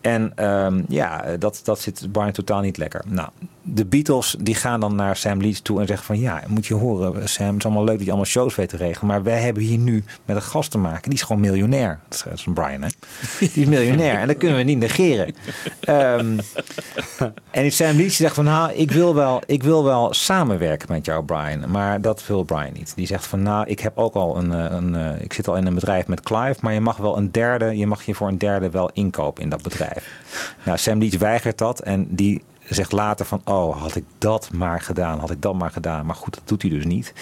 [0.00, 3.04] En ehm, ja, dat, dat zit Brian totaal niet lekker.
[3.06, 3.28] Nou,
[3.62, 6.18] de Beatles die gaan dan naar Sam Leach toe en zeggen van...
[6.18, 8.76] ja, moet je horen Sam, het is allemaal leuk dat je allemaal shows weet te
[8.76, 9.06] regelen...
[9.06, 11.02] maar wij hebben hier nu met een gast te maken.
[11.02, 11.98] Die is gewoon miljonair.
[12.08, 12.88] Dat is, een Brian, hè?
[13.38, 15.34] Die is miljonair en dat kunnen we niet negeren.
[15.80, 16.38] Ehm,
[17.50, 18.44] en Sam Leach zegt van...
[18.44, 21.70] nou, ik wil, wel, ik wil wel samenwerken met jou, Brian.
[21.70, 22.92] Maar dat wil Brian niet.
[22.96, 24.52] Die zegt van, nou, ik heb ook al een...
[24.52, 26.58] eh, een eh, ik zit al in een bedrijf met Clive...
[26.60, 27.76] maar je mag wel een derde...
[27.76, 29.87] je mag je voor een derde wel inkopen in dat bedrijf.
[30.64, 32.42] Nou, Sam Leach weigert dat en die
[32.74, 33.40] zegt later van...
[33.44, 36.06] oh, had ik dat maar gedaan, had ik dat maar gedaan.
[36.06, 37.12] Maar goed, dat doet hij dus niet.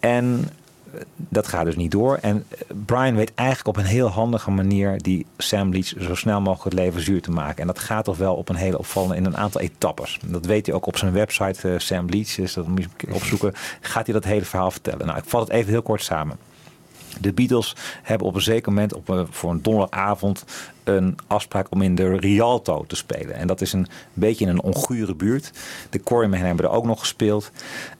[0.00, 0.48] En
[0.92, 2.18] eh, dat gaat dus niet door.
[2.22, 4.98] En eh, Brian weet eigenlijk op een heel handige manier...
[5.02, 7.60] die Sam Leach zo snel mogelijk het leven zuur te maken.
[7.60, 9.16] En dat gaat toch wel op een hele opvallende...
[9.16, 10.18] in een aantal etappes.
[10.24, 12.34] Dat weet hij ook op zijn website, eh, Sam Leach.
[12.34, 13.52] Dus dat moet je opzoeken.
[13.80, 15.06] Gaat hij dat hele verhaal vertellen.
[15.06, 16.36] Nou, ik vat het even heel kort samen.
[17.20, 20.44] De Beatles hebben op een zeker moment op een, voor een donderdagavond
[20.86, 23.34] een afspraak om in de Rialto te spelen.
[23.34, 25.52] En dat is een beetje in een ongure buurt.
[25.90, 27.50] De Quarrymen hebben er ook nog gespeeld.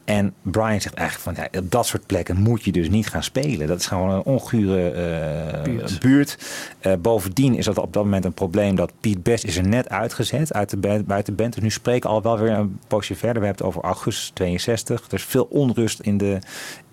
[0.05, 3.23] En Brian zegt eigenlijk van ja, op dat soort plekken moet je dus niet gaan
[3.23, 3.67] spelen.
[3.67, 6.01] Dat is gewoon een ongure eh, Buurt.
[6.01, 6.39] buurt.
[6.79, 9.89] Eh, bovendien is dat op dat moment een probleem dat Piet Best is er net
[9.89, 11.55] uitgezet uit de band, buiten de band.
[11.55, 13.41] Dus nu spreken al wel weer een poosje verder.
[13.41, 15.07] We hebben het over augustus 62.
[15.07, 16.39] Er is veel onrust in de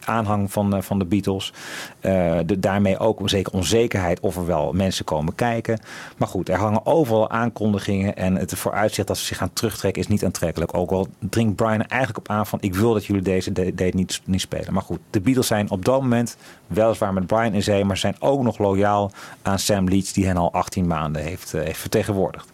[0.06, 1.54] aanhang van, eh, van de Beatles.
[2.00, 5.80] Eh, de, daarmee ook zeker onzekerheid of er wel mensen komen kijken.
[6.18, 8.16] Maar goed, er hangen overal aankondigingen.
[8.16, 10.78] En het vooruitzicht dat ze zich gaan terugtrekken is niet aantrekkelijk.
[10.78, 13.96] Ook al dringt Brian eigenlijk op aan van ik wil dat jullie deze da- date
[13.96, 14.74] niet, niet spelen.
[14.74, 16.38] Maar goed, de Beatles zijn op dat moment
[16.68, 17.86] weliswaar met Brian in zee.
[17.86, 19.12] Maar zijn ook nog loyaal
[19.42, 22.52] aan Sam Leach die hen al 18 maanden heeft, eh, heeft vertegenwoordigd.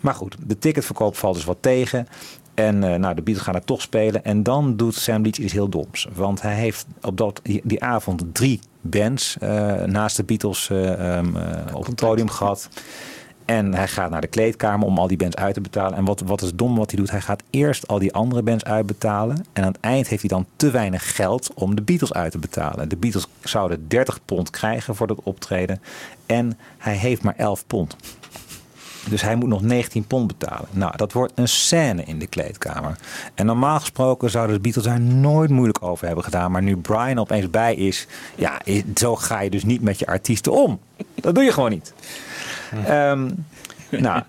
[0.00, 2.08] Maar goed, de ticketverkoop valt dus wat tegen.
[2.54, 4.24] En eh, nou, de Beatles gaan er toch spelen.
[4.24, 6.08] En dan doet Sam Leach iets heel doms.
[6.14, 11.16] Want hij heeft op dat, die, die avond drie bands eh, naast de Beatles eh,
[11.16, 12.68] ehm, eh, op het podium gehad.
[13.44, 15.98] En hij gaat naar de kleedkamer om al die bands uit te betalen.
[15.98, 17.10] En wat, wat is dom wat hij doet?
[17.10, 19.44] Hij gaat eerst al die andere bands uitbetalen.
[19.52, 22.38] En aan het eind heeft hij dan te weinig geld om de Beatles uit te
[22.38, 22.88] betalen.
[22.88, 25.80] De Beatles zouden 30 pond krijgen voor dat optreden.
[26.26, 27.96] En hij heeft maar 11 pond.
[29.08, 30.68] Dus hij moet nog 19 pond betalen.
[30.70, 32.96] Nou, dat wordt een scène in de kleedkamer.
[33.34, 36.50] En normaal gesproken zouden de Beatles daar nooit moeilijk over hebben gedaan.
[36.50, 38.60] Maar nu Brian opeens bij is, ja,
[38.94, 40.80] zo ga je dus niet met je artiesten om.
[41.14, 41.94] Dat doe je gewoon niet.
[42.86, 43.30] Ehm,
[43.90, 44.22] nou,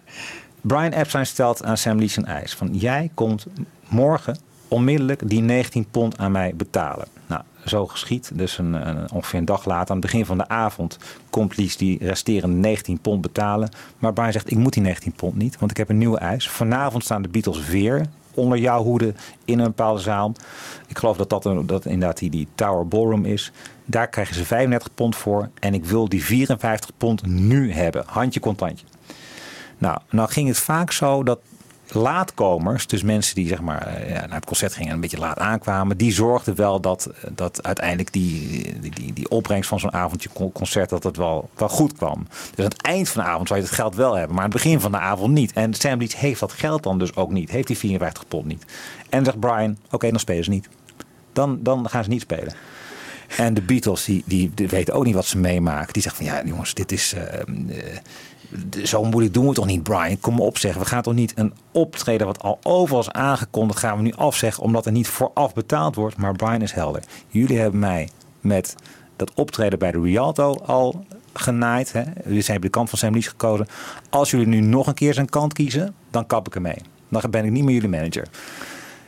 [0.62, 2.54] Brian Epstein stelt aan Sam Leach een eis.
[2.54, 3.46] Van jij komt
[3.88, 7.08] morgen onmiddellijk die 19 pond aan mij betalen.
[7.28, 8.32] Nou, zo geschiet.
[8.34, 10.98] Dus een, een- ongeveer een dag later, aan het begin van de avond,
[11.30, 13.70] komt Leach die resterende 19 pond betalen.
[13.98, 16.50] Maar Brian zegt, ik moet die 19 pond niet, want ik heb een nieuwe eis.
[16.50, 19.14] Vanavond staan de Beatles weer onder jouw hoede
[19.46, 20.32] in een bepaalde zaal.
[20.88, 23.52] Ik geloof dat dat, een, dat inderdaad die, die Tower Ballroom is.
[23.86, 25.50] Daar krijgen ze 35 pond voor.
[25.60, 28.04] En ik wil die 54 pond nu hebben.
[28.06, 28.86] Handje contantje.
[29.78, 31.40] Nou, nou ging het vaak zo dat
[31.88, 35.40] laatkomers, dus mensen die zeg maar eh, naar het concert gingen en een beetje laat
[35.40, 40.52] aankwamen, die zorgden wel dat, dat uiteindelijk die, die, die, opbrengst van zo'n avondje con-
[40.52, 42.28] concert dat het wel, wel goed kwam.
[42.30, 44.52] Dus aan het eind van de avond zou je het geld wel hebben, maar aan
[44.52, 45.54] het begin van de avond niet.
[45.54, 48.66] En Sam heeft dat geld dan dus ook niet, heeft die 54 pond niet.
[49.10, 50.70] En zegt Brian, oké, dan spelen ze niet.
[51.34, 52.54] Dan, dan gaan ze niet spelen.
[53.38, 55.94] En de Beatles, die, die, die weten ook niet wat ze meemaken.
[55.94, 57.14] Die zeggen van, ja jongens, dit is...
[57.14, 57.46] eh, eh,
[58.84, 60.20] zo moeilijk doen we toch niet, Brian?
[60.20, 60.82] Kom op zeggen.
[60.82, 63.80] We gaan toch niet een optreden wat al overal is aangekondigd...
[63.80, 66.18] gaan we nu afzeggen omdat er niet vooraf betaald wordt.
[66.18, 67.04] Maar Brian is helder.
[67.28, 68.10] Jullie hebben mij
[68.42, 68.76] met
[69.16, 71.94] dat optreden bij de Rialto al genaaid.
[71.94, 72.04] Hè?
[72.42, 73.68] Zijn de kant van Sam gekozen.
[74.10, 76.78] Als jullie nu nog een keer zijn kant kiezen, dan kap ik ermee.
[77.10, 78.28] Dan ben ik niet meer jullie manager.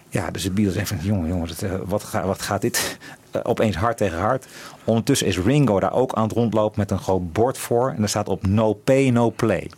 [0.09, 2.97] Ja, dus de Beatles zeggen van, jongen, jongens, het, eh, wat, ga- wat gaat dit
[3.31, 4.45] eh, opeens hard tegen hard?
[4.87, 7.89] Ondertussen is Ringo daar ook aan het rondlopen met een groot bord voor.
[7.89, 9.71] En daar staat op no pay, no play.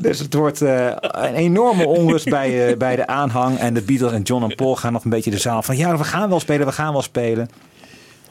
[0.00, 3.58] dus het wordt eh, een enorme onrust bij, eh, bij de aanhang.
[3.58, 5.76] En de Beatles en John en Paul gaan nog een beetje de zaal van...
[5.76, 7.48] ja, we gaan wel spelen, we gaan wel spelen.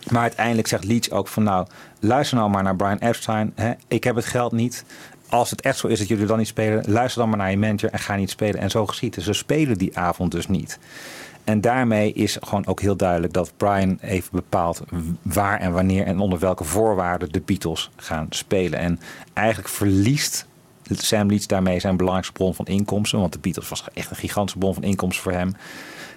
[0.10, 1.68] Maar uiteindelijk zegt Leach ook van nou,
[2.00, 3.52] luister nou maar naar Brian Epstein.
[3.56, 3.72] Hè?
[3.88, 4.86] Ik heb het geld niet.
[5.30, 7.58] Als het echt zo is dat jullie dan niet spelen, luister dan maar naar je
[7.58, 8.60] manager en ga niet spelen.
[8.60, 9.18] En zo geschiet.
[9.20, 10.80] Ze spelen die avond dus niet.
[11.46, 14.82] En daarmee is gewoon ook heel duidelijk dat Brian heeft bepaald
[15.22, 18.80] waar en wanneer en onder welke voorwaarden de Beatles gaan spelen.
[18.80, 19.00] En
[19.34, 20.48] eigenlijk verliest
[20.92, 23.20] Sam Leach daarmee zijn belangrijkste bron van inkomsten.
[23.20, 25.48] Want de Beatles was echt een gigantische bron van inkomsten voor hem.
[25.48, 25.56] En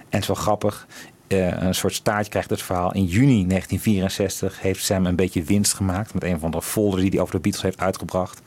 [0.09, 0.87] het is wel grappig.
[1.27, 2.93] eh, een soort staartje krijgt het verhaal.
[2.93, 6.13] In juni 1964 heeft Sam een beetje winst gemaakt.
[6.13, 8.41] Met een van de folder die hij over de Beatles heeft uitgebracht.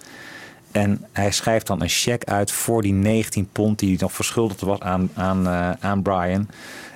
[0.72, 4.61] En hij schrijft dan een cheque uit voor die 19 pond die hij nog verschuldigd
[4.61, 6.48] was aan, aan, eh, aan Brian.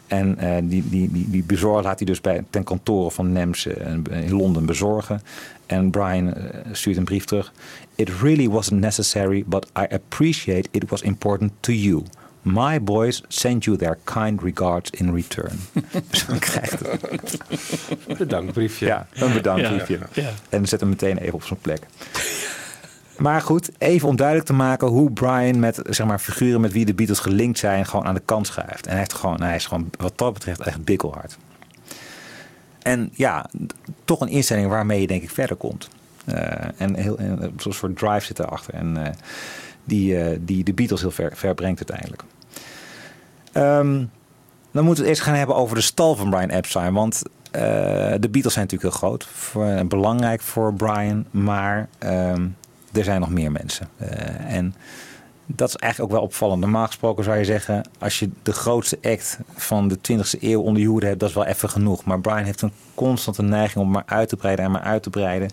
[0.06, 3.66] En eh, die, die, die, die bezorg laat hij dus bij, ten kantoren van NEMS
[3.66, 5.22] eh, in Londen bezorgen.
[5.66, 6.34] En Brian
[6.72, 7.52] stuurt een brief terug.
[7.94, 12.02] It really wasn't necessary, but I appreciate it was important to you.
[12.42, 15.58] My boys send you their kind regards in return.
[16.10, 17.38] dus dan krijgt het.
[18.18, 18.86] Bedankbriefje.
[18.86, 19.98] Ja, een bedankbriefje.
[20.12, 20.30] Ja, ja.
[20.48, 21.86] En zet hem meteen even op zijn plek.
[23.16, 26.84] Maar goed, even om duidelijk te maken hoe Brian met zeg maar, figuren met wie
[26.84, 28.84] de Beatles gelinkt zijn, gewoon aan de kant schuift.
[28.84, 31.38] En hij, heeft gewoon, hij is gewoon wat dat betreft echt bikkelhard.
[32.82, 33.50] En ja,
[34.04, 35.88] toch een instelling waarmee je denk ik verder komt.
[36.24, 38.74] Eh, en heel, en zo'n soort drive zit erachter.
[38.74, 39.12] En eh,
[39.84, 42.22] die, eh, die de Beatles heel ver, brengt uiteindelijk.
[43.52, 44.04] Ehm,
[44.70, 46.92] dan moeten we het eerst gaan hebben over de stal van Brian Epstein.
[46.92, 47.62] Want eh,
[48.20, 49.28] de Beatles zijn natuurlijk heel groot.
[49.88, 51.26] Belangrijk voor Brian.
[51.30, 52.46] Maar ehm,
[52.96, 53.88] er zijn nog meer mensen.
[53.96, 54.74] Eh, en
[55.46, 56.60] Dat is eigenlijk ook wel opvallend.
[56.60, 60.82] Normaal gesproken zou je zeggen, als je de grootste act van de 20e eeuw onder
[60.82, 62.04] je hoede hebt, dat is wel even genoeg.
[62.04, 65.10] Maar Brian heeft een constante neiging om maar uit te breiden en maar uit te
[65.10, 65.50] breiden.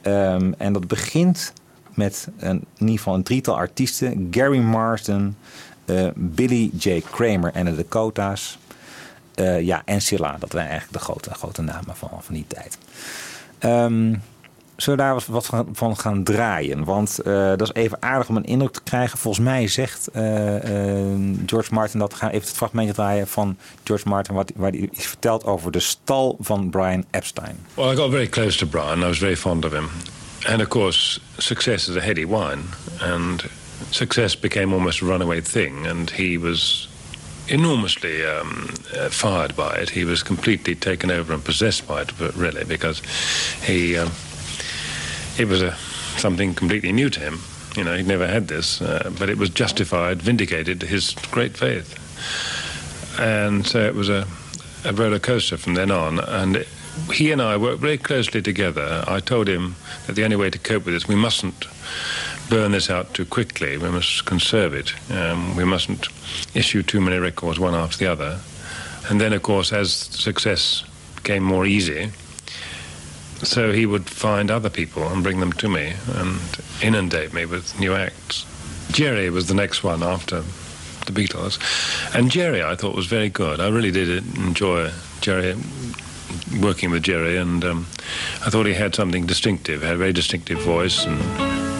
[0.00, 1.52] Ehm, en dat begint
[1.94, 5.36] met een, in ieder geval een drietal artiesten: Gary Marsden,
[5.84, 7.02] eh, Billy J.
[7.10, 8.58] Kramer en de Dakota's.
[9.34, 10.36] Eh, ja, en Silla.
[10.38, 12.78] Dat zijn eigenlijk de grote, grote namen van, van die tijd.
[13.58, 14.14] Ehm,
[14.82, 16.84] zullen we daar wat, van, gaan draaien?
[16.84, 19.18] Want eh, dat is even aardig om een indruk te krijgen.
[19.18, 23.56] Volgens mij zegt eh, eh, George Martin dat we gaan even het fragmentje draaien van
[23.84, 27.58] George Martin, wat, waar hij iets vertelt over de stal van Brian Epstein.
[27.74, 28.98] Well, I got very close to Brian.
[28.98, 29.88] I was very fond of him.
[30.46, 32.62] And of course, success is a heady wine.
[33.00, 33.44] And
[33.90, 35.86] success became almost a runaway thing.
[35.86, 36.88] And he was
[37.46, 39.90] enormously um, uh, fired by it.
[39.90, 43.02] He was completely taken over and possessed by it, really, because
[43.66, 44.10] he um,
[45.38, 45.74] it was a
[46.18, 47.38] something completely new to him.
[47.76, 51.94] You know, he'd never had this, uh, but it was justified, vindicated his great faith,
[53.20, 54.26] and so it was a,
[54.84, 56.18] a roller coaster from then on.
[56.20, 56.66] And
[57.12, 59.04] he and I worked very closely together.
[59.06, 61.66] I told him that the only way to cope with this, we mustn't
[62.50, 63.76] burn this out too quickly.
[63.76, 64.92] We must conserve it.
[65.10, 66.08] Um, we mustn't
[66.54, 68.40] issue too many records one after the other.
[69.08, 70.84] And then, of course, as success
[71.16, 72.10] became more easy,
[73.42, 76.38] so he would find other people and bring them to me and
[76.82, 78.46] inundate me with new acts.
[78.90, 80.42] Jerry was the next one after
[81.06, 81.58] the Beatles.
[82.14, 83.60] And Jerry, I thought, was very good.
[83.60, 85.54] I really did enjoy Jerry,
[86.60, 87.86] working with Jerry, and um,
[88.44, 91.20] I thought he had something distinctive, had a very distinctive voice, and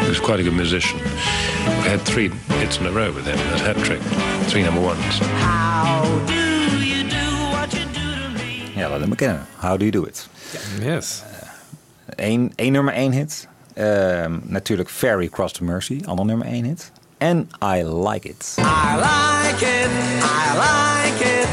[0.03, 0.99] he was quite a good musician.
[0.99, 2.29] We had three
[2.61, 4.01] hits in a row with him, a hat trick,
[4.49, 5.21] three number ones.
[8.77, 9.44] Ja, laten we bekennen.
[9.59, 10.29] How do you do it?
[10.81, 11.25] Yes.
[12.18, 13.48] Eén, één nummer één hit.
[13.74, 16.92] Ehm, natuurlijk Ferry Cross the Mercy, ander nummer één hit.
[17.18, 18.54] En I Like It.
[18.59, 19.90] I like it,
[20.22, 21.46] I like it.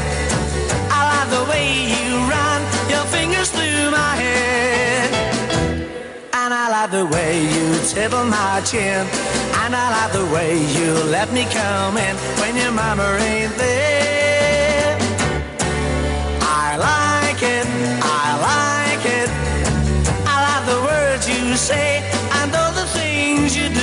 [0.90, 5.08] I like the way you run your fingers through my hair.
[6.32, 9.06] And I like the way you tickle my chin.
[9.64, 14.15] And I like the way you let me come in when your mama ain't there.
[21.56, 22.02] You say
[22.42, 23.80] and all the things you do.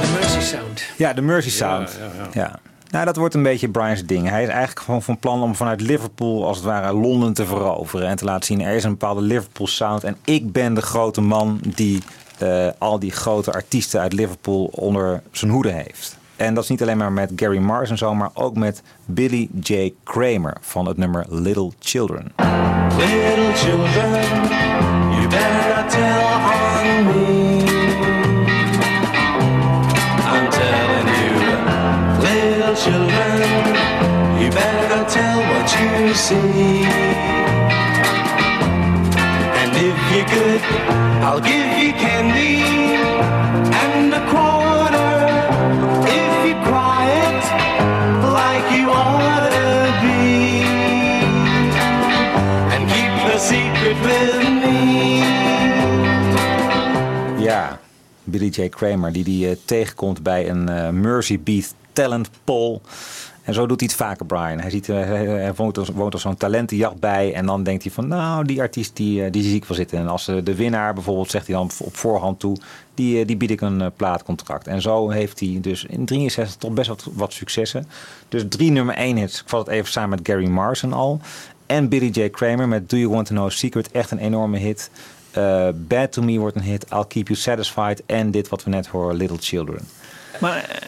[0.00, 0.84] De Mercy Sound.
[0.96, 1.98] Ja, de Mercy Sound.
[2.32, 2.58] Ja,
[2.90, 4.28] Nou, dat wordt een beetje Brian's ding.
[4.28, 8.08] Hij is eigenlijk gewoon van plan om vanuit Liverpool als het ware Londen te veroveren.
[8.08, 10.04] En te laten zien, er is een bepaalde Liverpool sound.
[10.04, 12.02] En ik ben de grote man die
[12.38, 16.18] eh, al die grote artiesten uit Liverpool onder zijn hoede heeft.
[16.36, 19.48] En dat is niet alleen maar met Gary Mars en zo, maar ook met Billy
[19.62, 19.92] J.
[20.02, 22.32] Kramer van het nummer Little Children.
[22.96, 24.20] Little children,
[25.10, 25.63] you better
[32.86, 36.84] little children, you better tell what you see.
[39.60, 40.62] And if you're good,
[41.22, 42.62] I'll give you candy
[43.72, 45.14] and a quarter.
[46.06, 47.44] If you're quiet,
[48.32, 49.70] like you ought to
[50.02, 50.64] be
[52.72, 55.22] and keep a secret with me.
[57.44, 57.78] Ja,
[58.24, 58.68] Billy J.
[58.68, 62.80] Kramer, die die eh, tegenkomt bij een eh, Mercy Beat talent poll.
[63.44, 64.60] En zo doet hij het vaker, Brian.
[64.60, 67.34] Hij, ziet, eh, hij, woont, er, zo'n talentenjacht bij.
[67.34, 69.98] En dan denkt hij van, nou, die artiest die, eh, die zie ik wel zitten.
[69.98, 72.56] En als eh, de winnaar bijvoorbeeld, zegt hij dan op voorhand toe...
[72.94, 74.66] die, die bied ik een plaatcontract.
[74.66, 77.86] En zo heeft hij dus in 63 toch best wat, wat successen.
[78.28, 79.40] Dus drie nummer één hits.
[79.40, 81.20] Ik vat het even samen met Gary Marson al.
[81.66, 82.28] En Billy J.
[82.30, 83.90] Kramer met Do You Want To Know a Secret.
[83.90, 84.90] Echt een enorme hit.
[85.74, 86.86] Bad To Me wordt een hit.
[86.92, 88.02] I'll Keep You Satisfied.
[88.06, 89.80] En dit wat we net horen, Little Children.
[90.40, 90.80] Maar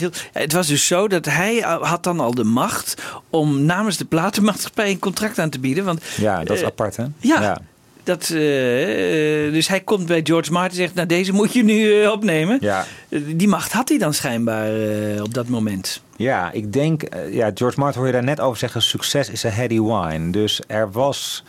[0.00, 4.04] Michiel, het was dus zo dat hij had dan al de macht om namens de
[4.04, 5.84] platenmaatschappij een contract aan te bieden.
[5.84, 7.04] Want, Ja, dat is eh, apart, hè?
[7.18, 7.58] Ja.
[8.02, 11.64] Dat, eh, eh, dus hij komt bij George Martin en zegt, nou deze moet je
[11.64, 12.58] nu eh, opnemen.
[12.60, 12.84] Ja.
[13.08, 16.00] Eh, Die macht had hij dan schijnbaar eh, op dat moment.
[16.16, 19.44] Ja, ik denk, eh, ja, George Martin hoor je daar net over zeggen, succes is
[19.44, 20.30] a heady wine.
[20.30, 21.44] Dus er was,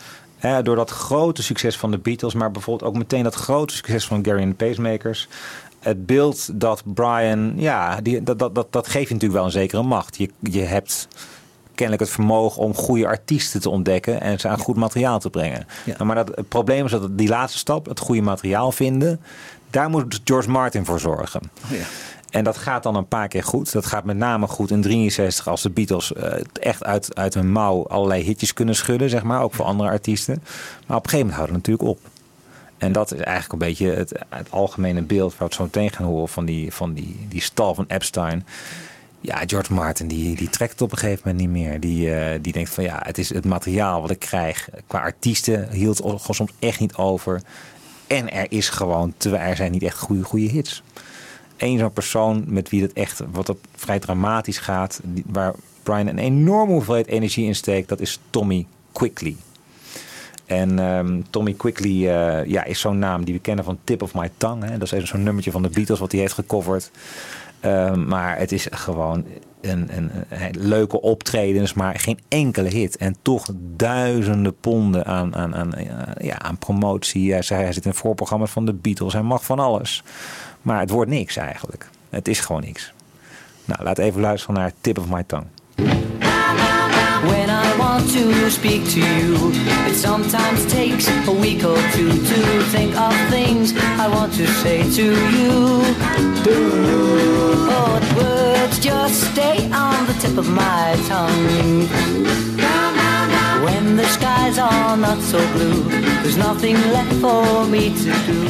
[0.62, 4.24] door dat grote succes van de Beatles, maar bijvoorbeeld ook meteen dat grote succes van
[4.24, 5.28] Gary and the Pacemakers,
[5.86, 9.60] het beeld dat Brian, ja, die, dat, dat, dat, dat geeft je natuurlijk wel een
[9.60, 10.16] zekere macht.
[10.16, 11.08] Je, je hebt
[11.74, 15.66] kennelijk het vermogen om goede artiesten te ontdekken en ze aan goed materiaal te brengen.
[15.84, 16.04] Ja.
[16.04, 19.20] Maar dat, het probleem is dat die laatste stap, het goede materiaal vinden,
[19.70, 21.40] daar moet George Martin voor zorgen.
[21.64, 21.84] Oh ja.
[22.30, 23.72] En dat gaat dan een paar keer goed.
[23.72, 27.52] Dat gaat met name goed in 63 als de Beatles eh, echt uit, uit hun
[27.52, 30.42] mouw allerlei hitjes kunnen schudden, zeg maar, ook voor andere artiesten.
[30.86, 31.98] Maar op een gegeven moment houdt het natuurlijk op.
[32.78, 35.90] En dat is eigenlijk een beetje het, het algemene beeld waar we het zo meteen
[35.90, 38.46] gaan horen van die, van die, die stal van Epstein.
[39.20, 41.80] Ja, George Martin die, die trekt het op een gegeven moment niet meer.
[41.80, 44.68] Die, eh, die denkt van ja, het is het materiaal wat ik krijg.
[44.86, 47.42] Qua artiesten hield het soms echt niet over.
[48.06, 50.82] En er is gewoon, er zijn niet echt goede, goede hits.
[51.56, 56.18] Eén zo'n persoon met wie het echt, wat op vrij dramatisch gaat, waar Brian een
[56.18, 59.36] enorme hoeveelheid energie in steekt, dat is Tommy Quickly.
[60.46, 64.14] En ehm, Tommy Quickly eh, ja, is zo'n naam die we kennen van Tip of
[64.14, 64.70] My Tongue.
[64.70, 64.72] Hè?
[64.78, 66.90] Dat is even zo'n nummertje van de Beatles wat hij heeft gecoverd.
[67.60, 69.24] Ehm, maar het is gewoon
[69.60, 72.96] een, een, een leuke optredens, maar geen enkele hit.
[72.96, 77.32] En toch duizenden ponden aan, aan, aan, eh, ja, aan promotie.
[77.32, 79.12] Hij, zei, hij zit in voorprogramma's van de Beatles.
[79.12, 80.02] Hij mag van alles.
[80.62, 81.88] Maar het wordt niks eigenlijk.
[82.10, 82.92] Het is gewoon niks.
[83.64, 85.48] Nou, laat even luisteren naar Tip of My Tongue.
[87.96, 89.52] Want to speak to you,
[89.88, 92.38] it sometimes takes a week or two to
[92.74, 95.04] think of things I want to say to
[95.36, 95.80] you.
[97.72, 101.88] Oh, the words just stay on the tip of my tongue.
[103.64, 105.82] When the skies are not so blue,
[106.22, 108.44] there's nothing left for me to do.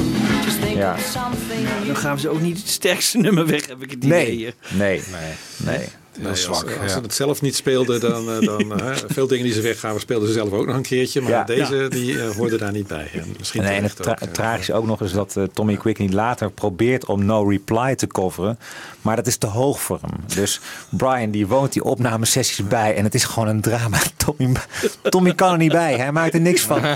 [0.45, 0.93] Just think Ja.
[0.95, 1.87] of something.
[1.87, 4.27] Dan gaan ze ook niet het sterkste nummer weg, heb ik het idee.
[4.27, 5.77] Nee, nee, nee.
[5.79, 5.87] nee.
[6.19, 7.03] Nee, als, zwak, als ze ja.
[7.03, 10.35] het zelf niet speelden, dan, eh, dan eh, veel dingen die ze weggaven, speelden ze
[10.35, 11.21] zelf ook nog een keertje.
[11.21, 11.45] Maar Ja.
[11.45, 13.09] deze die eh, hoorden daar niet bij.
[13.13, 17.05] En misschien en het, tra- ook, tragische ook nog is dat Tommy Quickney later probeert
[17.05, 18.59] om No Reply te coveren.
[19.03, 20.11] Maar dat is te hoog voor hem.
[20.35, 23.99] Dus Brian die woont die opnamesessies bij en het is gewoon een drama.
[24.25, 24.57] Tommy,
[25.03, 25.95] Tommy kan er niet bij.
[25.97, 26.81] Hij maakt er niks van.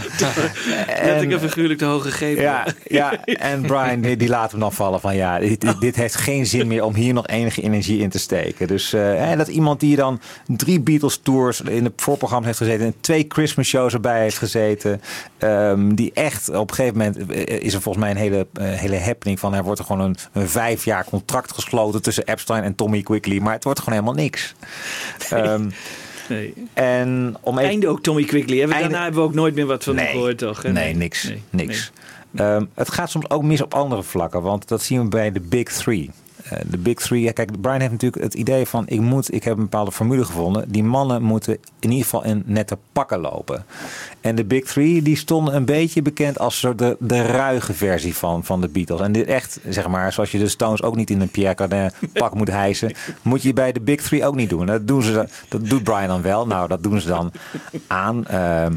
[0.86, 2.42] Letterlijk en figuurlijk te hoog gegrepen.
[2.42, 6.14] Ja, ja, en Brian die, die laat hem dan vallen van ja, dit, dit- heeft
[6.16, 8.66] geen zin meer om hier nog enige energie in te steken.
[8.66, 12.94] Dus en dat iemand die dan drie Beatles tours in de voorprogramma heeft gezeten en
[13.00, 15.00] twee Christmas shows erbij heeft gezeten,
[15.38, 18.64] ehm, die echt op een gegeven moment eh, is er volgens mij een hele, eh,
[18.72, 22.62] hele happening van er wordt er gewoon een, een vijf jaar contract gesloten tussen Epstein
[22.62, 24.54] en Tommy Quickly, maar het wordt gewoon helemaal niks.
[25.30, 25.68] Ehm,
[26.28, 26.54] Nee.
[26.74, 28.54] en om even Einde ook Tommy Quickly.
[28.56, 28.60] Hè?
[28.62, 30.62] Want Einde- Daarna hebben we ook nooit meer wat van hem gehoord, toch?
[30.62, 30.72] hè?
[30.72, 31.24] Nee, niks.
[31.24, 31.92] Nee, niks.
[32.34, 35.40] Ehm, het gaat soms ook mis op andere vlakken, want dat zien we bij de
[35.40, 36.10] Big Three.
[36.50, 39.44] Eh, de Big Three, ja, kijk, Brian heeft natuurlijk het idee van: ik, moet, ik
[39.44, 40.72] heb een bepaalde formule gevonden.
[40.72, 43.64] Die mannen moeten in ieder geval in nette pakken lopen.
[44.20, 48.44] En de Big Three, die stonden een beetje bekend als de, de ruige versie van,
[48.44, 49.00] van de Beatles.
[49.00, 52.34] En dit echt, zeg maar, zoals je de Stones ook niet in een Pierre pak
[52.34, 54.66] moet hijsen, moet je bij de Big Three ook niet doen.
[54.66, 56.46] Dat, doen ze, dat doet Brian dan wel.
[56.46, 57.32] Nou, dat doen ze dan
[57.86, 58.26] aan.
[58.26, 58.72] Ehm,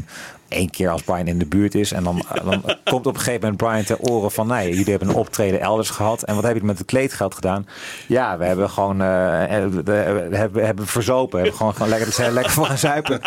[0.48, 1.92] Eén keer als Brian in de buurt is.
[1.92, 4.46] En dan, dan komt op een gegeven moment Brian ter oren van...
[4.46, 6.22] nee, jullie hebben een optreden elders gehad.
[6.22, 7.66] En wat heb je met het kleedgeld gedaan?
[8.06, 11.30] Ja, we hebben gewoon eh, we hebben, hebben verzopen.
[11.30, 13.20] We hebben gewoon, gewoon lekker, lekker voor gaan zuipen.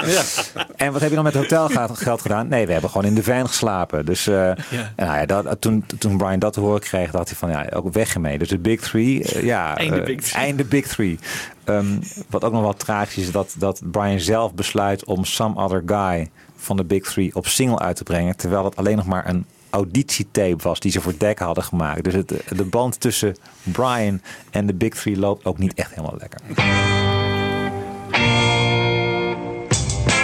[0.75, 2.47] En wat heb je dan met het hotelgeld gedaan?
[2.47, 4.05] Nee, we hebben gewoon in de van geslapen.
[4.05, 4.57] Dus eh, en
[4.95, 7.93] nou ja, dat, toen, toen Brian dat te horen kreeg, dacht hij van ja, ook
[7.93, 8.37] weg ermee.
[8.37, 10.43] Dus de Big Three, eh, ja, Einde Big Three.
[10.43, 11.19] einde Big Three.
[11.63, 11.99] Ehm,
[12.29, 16.29] wat ook nog wel tragisch is, dat, dat Brian zelf besluit om Some Other Guy
[16.67, 18.37] van de Big Three op single uit te brengen.
[18.37, 22.03] Terwijl het alleen nog maar een auditietape was die ze voor Deck hadden gemaakt.
[22.03, 26.17] Dus het, de band tussen Brian en de Big Three loopt ook niet echt helemaal
[26.19, 26.39] lekker.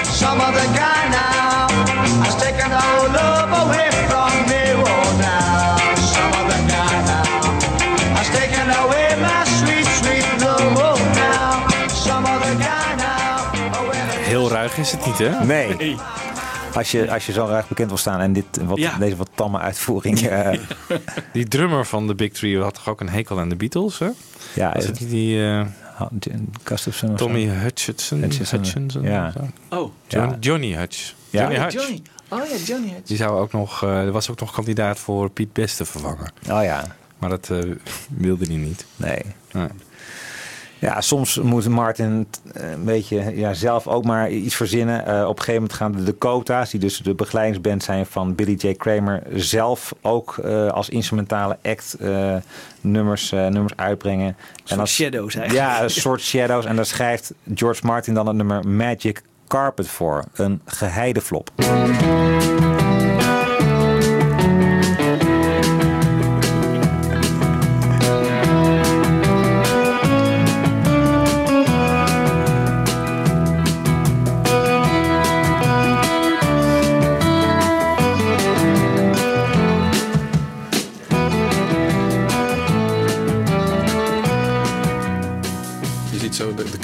[0.01, 1.43] Some guy now
[3.13, 4.32] love away from
[14.77, 15.45] Is het niet, hè?
[15.45, 15.95] Nee.
[16.73, 18.97] Als je, als je zo graag bekend wil staan en dit, wat, Ja.
[18.97, 20.19] deze wat tamme uitvoering.
[20.27, 20.59] eh,
[21.33, 24.09] Die drummer van de Big Three had toch ook een hekel aan de Beatles, hè?
[24.55, 25.65] ja, Was het die eh,
[26.63, 27.25] Gustafson of zo?
[27.25, 28.21] Tommy Hutchinson?
[28.21, 29.33] Hutchinson, Hutchinson ja.
[29.69, 30.37] Oh, John- Ja.
[30.39, 31.13] Johnny Hutch.
[31.29, 31.39] Ja.
[31.41, 31.73] Johnny Oh, Hutch.
[31.75, 32.01] Johnny.
[32.29, 33.07] Oh ja, Johnny Hutch.
[33.07, 36.31] Die zou ook nog, eh, er was ook nog kandidaat voor Piet Best te vervangen.
[36.49, 36.83] Oh ja,
[37.17, 37.59] Maar dat eh,
[38.07, 38.85] wilde hij niet.
[38.95, 39.21] nee.
[39.51, 39.67] Nee.
[40.83, 45.05] Ja, soms moet Martin eh, een beetje ja, zelf ook maar iets verzinnen.
[45.05, 48.53] Eh, op een gegeven moment gaan de Dakota's, die dus de begeleidingsband zijn van Billy
[48.57, 48.73] J.
[48.73, 51.97] Kramer, zelf ook eh, als instrumentale act
[52.81, 54.35] nummers, nummers uitbrengen.
[54.63, 55.67] soort als, shadows eigenlijk.
[55.67, 56.65] Ja, een soort shadows.
[56.65, 60.23] En daar schrijft George Martin dan het nummer Magic Carpet voor.
[60.33, 61.51] Een geheide flop.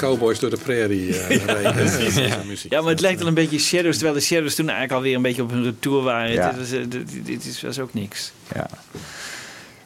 [0.00, 2.12] Cowboys door de prairie eh rijden.
[2.14, 2.36] Ja, Ja.
[2.46, 2.72] muziek.
[2.72, 5.22] Ja, maar het lijkt wel een beetje Shadows, terwijl de Shadows toen eigenlijk alweer een
[5.22, 6.32] beetje op hun retour waren.
[6.32, 6.48] Ja.
[6.50, 8.32] Dit, was, eh, dit, dit is, was ook niks.
[8.54, 8.66] Ja.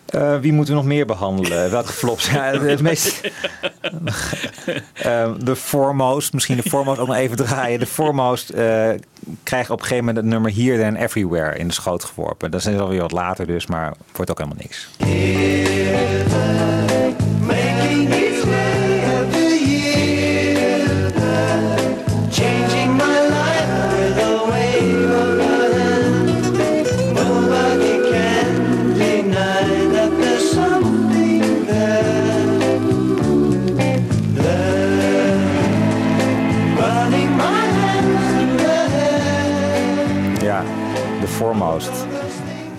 [0.07, 1.71] Eh, wie moeten we nog meer behandelen?
[1.71, 2.31] Welke flops?
[2.31, 3.21] Ja, het meest...
[5.45, 7.79] De Foremost, misschien de Foremost ook nog even draaien.
[7.79, 8.91] De Foremost eh
[9.43, 12.51] krijgt op een gegeven moment het nummer Here Then Everywhere in de schoot geworpen.
[12.51, 14.89] Dat is alweer wat later dus, maar wordt ook helemaal niks.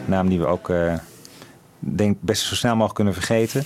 [0.05, 0.93] Naam die we ook eh,
[1.85, 3.63] denk best zo snel mogelijk kunnen vergeten.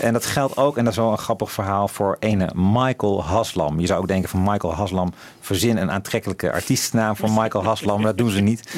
[0.00, 3.80] En dat geldt ook, en dat is wel een grappig verhaal, voor ene Michael Haslam.
[3.80, 8.18] Je zou ook denken van Michael Haslam, verzin een aantrekkelijke artiestennaam voor Michael Haslam, dat
[8.18, 8.74] doen ze niet.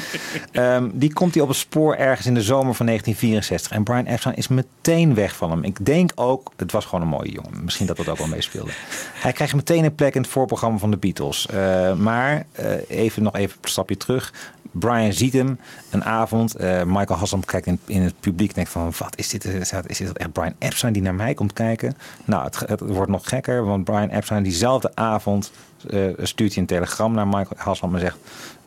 [0.52, 3.72] Ehm, die komt hij op het spoor ergens in de zomer van 1964.
[3.72, 5.64] En Brian Epstein is meteen weg van hem.
[5.64, 7.64] Ik denk ook, het was gewoon een mooie jongen.
[7.64, 8.70] Misschien dat dat ook wel meespeelde.
[9.14, 11.46] Hij krijgt meteen een plek in het voorprogramma van de Beatles.
[11.46, 14.32] Eh, maar, eh, even nog even een stapje terug.
[14.72, 15.58] Brian ziet hem
[15.90, 16.54] een avond.
[16.54, 18.92] Eh, Michael Haslam kijkt in, het publiek en denkt van...
[18.98, 19.44] wat is dit?
[19.86, 21.96] Is dit echt Brian Epstein die naar mij komt kijken?
[22.24, 23.64] Nou, het, het wordt nog gekker.
[23.64, 25.52] Want Brian Epstein diezelfde avond...
[25.90, 28.16] eh, stuurt hij een telegram naar Michael Haslam en zegt...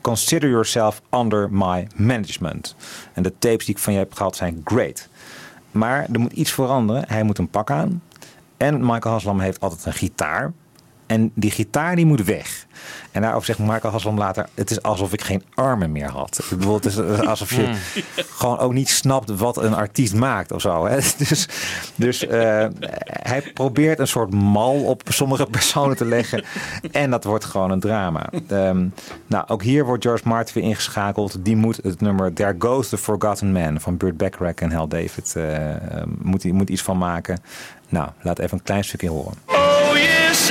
[0.00, 2.76] Consider yourself under my management.
[3.12, 5.08] En de tapes die ik van je heb gehad zijn great.
[5.70, 7.04] Maar er moet iets veranderen.
[7.06, 8.02] Hij moet een pak aan.
[8.56, 10.52] En Michael Haslam heeft altijd een gitaar.
[11.06, 12.66] En die gitaar die moet weg.
[13.12, 14.48] En daarover zegt Michael Haslam later...
[14.54, 16.40] het is alsof ik geen armen meer had.
[16.50, 17.72] Ik bedoel, het is alsof je
[18.16, 19.30] gewoon ook niet snapt...
[19.30, 20.86] wat een artiest maakt of zo.
[20.86, 20.98] Hè?
[21.28, 21.48] Dus,
[21.94, 22.66] dus eh,
[23.06, 26.44] hij probeert een soort mal op sommige personen te leggen.
[26.92, 28.28] En dat wordt gewoon een drama.
[28.48, 28.86] Ehm,
[29.26, 31.44] nou, ook hier wordt George Martin weer ingeschakeld.
[31.44, 33.80] Die moet het nummer There Goes the Forgotten Man...
[33.80, 35.32] van Burt Bacharach en Hal David...
[35.36, 35.78] eh, eh,
[36.18, 37.40] moet, hij- moet iets van maken.
[37.88, 39.34] Nou, laat even een klein stukje horen.
[39.46, 40.50] Oh yes,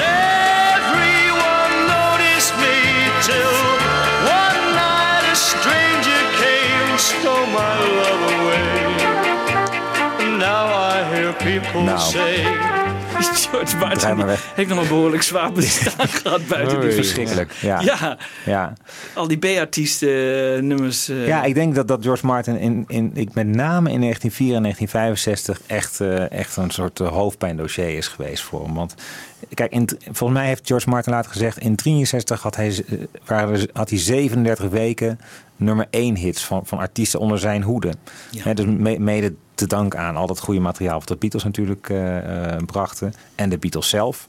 [11.59, 11.99] people Nou.
[11.99, 12.45] say.
[13.51, 17.51] George Martin heeft nog een behoorlijk zwaar bestaan gehad buiten die Verschrikkelijk.
[17.61, 17.81] Ja.
[17.81, 18.73] Ja, ja.
[19.13, 20.09] al die B-artiesten
[20.55, 21.09] eh, nummers.
[21.09, 24.55] eh, Ja, ik denk dat, dat George Martin in, in, ik met name in 1964
[24.55, 28.73] en 1965 echt, eh, echt een soort hoofdpijndossier is geweest voor hem.
[28.73, 28.95] Want
[29.53, 32.85] kijk, in, volgens mij heeft George Martin later gezegd, in 63 had hij,
[33.25, 35.19] waren had hij 37 weken
[35.55, 37.93] nummer 1 hits van, van artiesten onder zijn hoede.
[38.53, 42.53] Dus me- mede te danken aan al dat goede materiaal wat de Beatles natuurlijk eh,
[42.53, 43.13] eh, brachten.
[43.35, 44.27] En de Beatles zelf.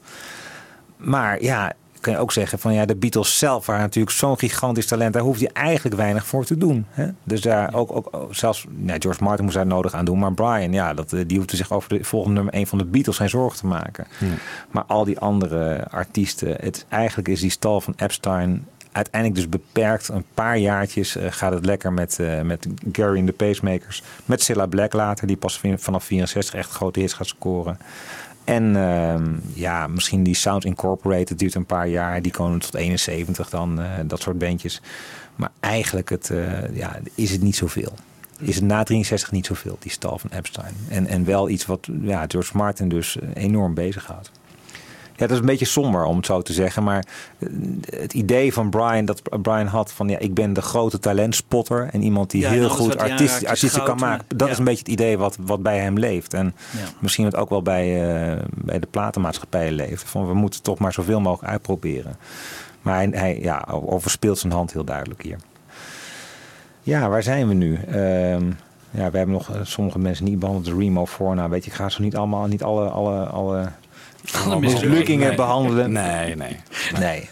[0.97, 4.85] Maar ja, kun je ook zeggen van ja, de Beatles zelf waren natuurlijk zo'n gigantisch
[4.85, 5.13] talent.
[5.13, 6.85] Daar hoefde je eigenlijk weinig voor te doen.
[6.89, 7.07] Hè?
[7.23, 10.19] Dus daar ook, ook zelfs ja, George Martin moest daar nodig aan doen.
[10.19, 12.85] Maar Brian, ja, dat, eh, die hoefde zich over de volgende nummer 1 van de
[12.85, 14.07] Beatles geen zorgen te maken.
[14.71, 18.65] Maar al die andere artiesten, het, eigenlijk is die stal van Epstein
[18.97, 20.07] uiteindelijk dus beperkt.
[20.07, 24.03] Een paar jaartjes eh, gaat het lekker met, eh, met Gary en de Pacemakers.
[24.25, 27.77] Met Cilla Black later, die pas vanaf 64 echt grote hits gaat scoren.
[28.43, 32.21] En ehm, ja, misschien die Sounds Incorporated duurt een paar jaar.
[32.21, 34.81] Die komen tot 71 dan, eh, dat soort bandjes.
[35.35, 36.31] Maar eigenlijk het,
[36.73, 37.93] ja, is het niet zoveel.
[38.39, 40.73] Is het na 63 niet zoveel, die stal van Epstein.
[40.89, 44.31] En, en wel iets wat ja, George Martin dus enorm bezighoudt.
[45.17, 46.83] Ja, dat is een beetje somber om het zo te zeggen.
[46.83, 47.05] Maar
[47.39, 47.47] eh,
[47.99, 51.89] het idee van Brian, dat Brian had van ja, ik ben de grote talentspotter.
[51.91, 54.25] En iemand die Ja, heel goed wat artiest, artiesten kan maken.
[54.27, 54.53] Dat ja.
[54.53, 56.33] is een beetje het idee wat, wat bij hem leeft.
[56.33, 56.79] En Ja.
[56.99, 60.03] misschien het ook wel bij, eh, bij de platenmaatschappijen leeft.
[60.03, 62.15] Van we moeten toch maar zoveel mogelijk uitproberen.
[62.81, 65.37] Maar hij, hij ja, overspeelt zijn hand heel duidelijk hier.
[66.81, 67.75] Ja, waar zijn we nu?
[67.75, 68.45] Ehm,
[68.91, 70.65] ja, we hebben nog eh, sommige mensen niet behandeld.
[70.65, 71.07] De Remo.
[71.19, 73.69] Nou, weet je, ik ga ze niet allemaal, niet alle, alle, alle
[74.59, 75.35] mislukkingen Nee.
[75.35, 75.91] behandelen.
[75.91, 76.59] Nee, nee.
[76.99, 77.29] Nee.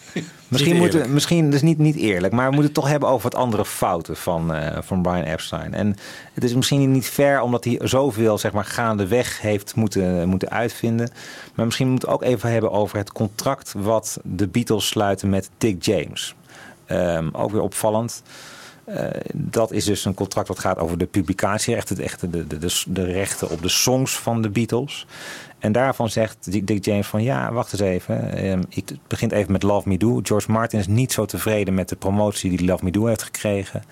[0.47, 3.23] Misschien moeten, misschien, dat is niet, niet eerlijk, maar we moeten het toch hebben over
[3.31, 5.73] wat andere fouten van, eh, van Brian Epstein.
[5.73, 5.95] En
[6.33, 11.09] het is misschien niet fair omdat hij zoveel zeg maar, gaandeweg heeft moeten, moeten uitvinden.
[11.55, 15.29] Maar misschien moeten we het ook even hebben over het contract wat de Beatles sluiten
[15.29, 16.35] met Dick James.
[16.85, 18.23] Ehm, ook weer opvallend.
[18.85, 22.47] Eh, dat is dus een contract wat gaat over de publicatie, echt, het, echt de,
[22.47, 25.05] de, de, de rechten op de songs van de Beatles.
[25.65, 28.31] En daarvan zegt Dick James van ja, wacht eens even.
[28.37, 30.19] Ehm, ik, begint even met Love Me Do.
[30.23, 33.83] George Martin is niet zo tevreden met de promotie die Love Me Do heeft gekregen.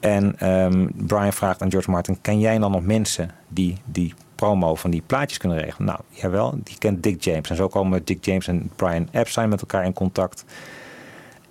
[0.00, 4.74] En ehm, Brian vraagt aan George Martin: Ken jij dan nog mensen die die promo
[4.74, 5.86] van die plaatjes kunnen regelen?
[5.86, 7.50] Nou, jawel, die kent Dick James.
[7.50, 10.44] En zo komen Dick James en Brian Epstein met elkaar in contact.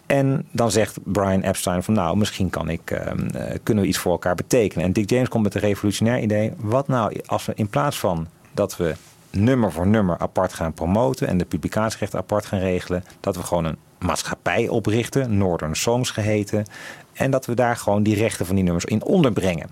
[0.05, 3.97] En dan zegt Brian Epstein van nou, misschien kan ik, ehm, eh, kunnen we iets
[3.97, 4.85] voor elkaar betekenen.
[4.85, 6.53] En Dick James komt met een revolutionair idee.
[6.57, 8.95] Wat nou als we in plaats van dat we
[9.37, 13.65] nummer voor nummer apart gaan promoten en de publicatierechten apart gaan regelen, dat we gewoon
[13.65, 16.65] een maatschappij oprichten, Northern Songs geheten.
[17.13, 19.69] En dat we daar gewoon die rechten van die nummers in onderbrengen.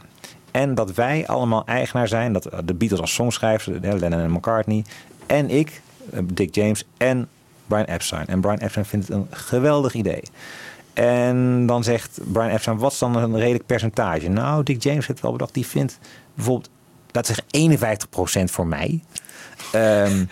[0.52, 4.84] En dat wij allemaal eigenaar zijn, dat de Beatles als songschrijvers, Lennon en McCartney,
[5.26, 5.82] en ik,
[6.12, 7.28] eh, Dick James en
[7.68, 8.28] Brian Epstein.
[8.28, 10.24] En Brian Epstein vindt het een geweldig idee.
[10.94, 14.30] En dan zegt Brian Epstein, wat is dan een redelijk percentage?
[14.30, 16.00] Nou, Dick James heeft wel bedacht, die vindt
[16.34, 16.70] bijvoorbeeld,
[17.12, 19.02] we zeggen 51% voor mij.
[19.72, 20.26] Ehm,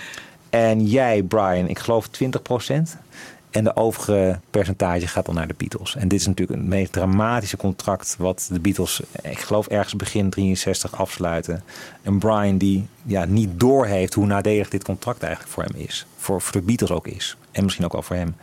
[0.49, 2.97] en jij, Brian, ik geloof 20%.
[3.49, 5.95] En de overige percentage gaat dan naar de Beatles.
[5.95, 10.29] En dit is natuurlijk het meest dramatische contract wat de Beatles, ik geloof ergens begin
[10.29, 11.63] 63 afsluiten.
[12.01, 16.05] En Brian die ja, niet doorheeft hoe nadelig dit contract eigenlijk voor hem is.
[16.17, 17.37] Voor, voor de Beatles ook is.
[17.51, 18.35] En misschien ook wel voor hem.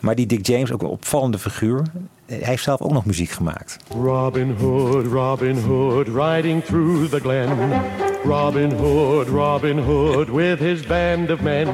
[0.00, 1.82] Maar die Dick James, ook een opvallende figuur.
[2.26, 3.76] Hij heeft zelf ook nog muziek gemaakt.
[3.88, 8.11] Robin Hood, Robin Hood, riding through the glen.
[8.24, 11.66] Robin Hood, Robin Hood, with his band of men.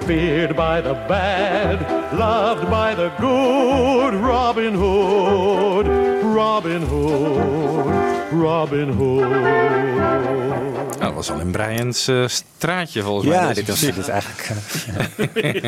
[0.00, 1.80] Feared by the bad,
[2.14, 4.14] loved by the good.
[4.14, 5.86] Robin Hood,
[6.24, 9.30] Robin Hood, Robin Hood.
[10.98, 13.36] Nou, dat was al in Brian's eh, straatje volgens mij.
[13.36, 14.50] Ja, dit was dit eigenlijk.
[15.34, 15.62] eh,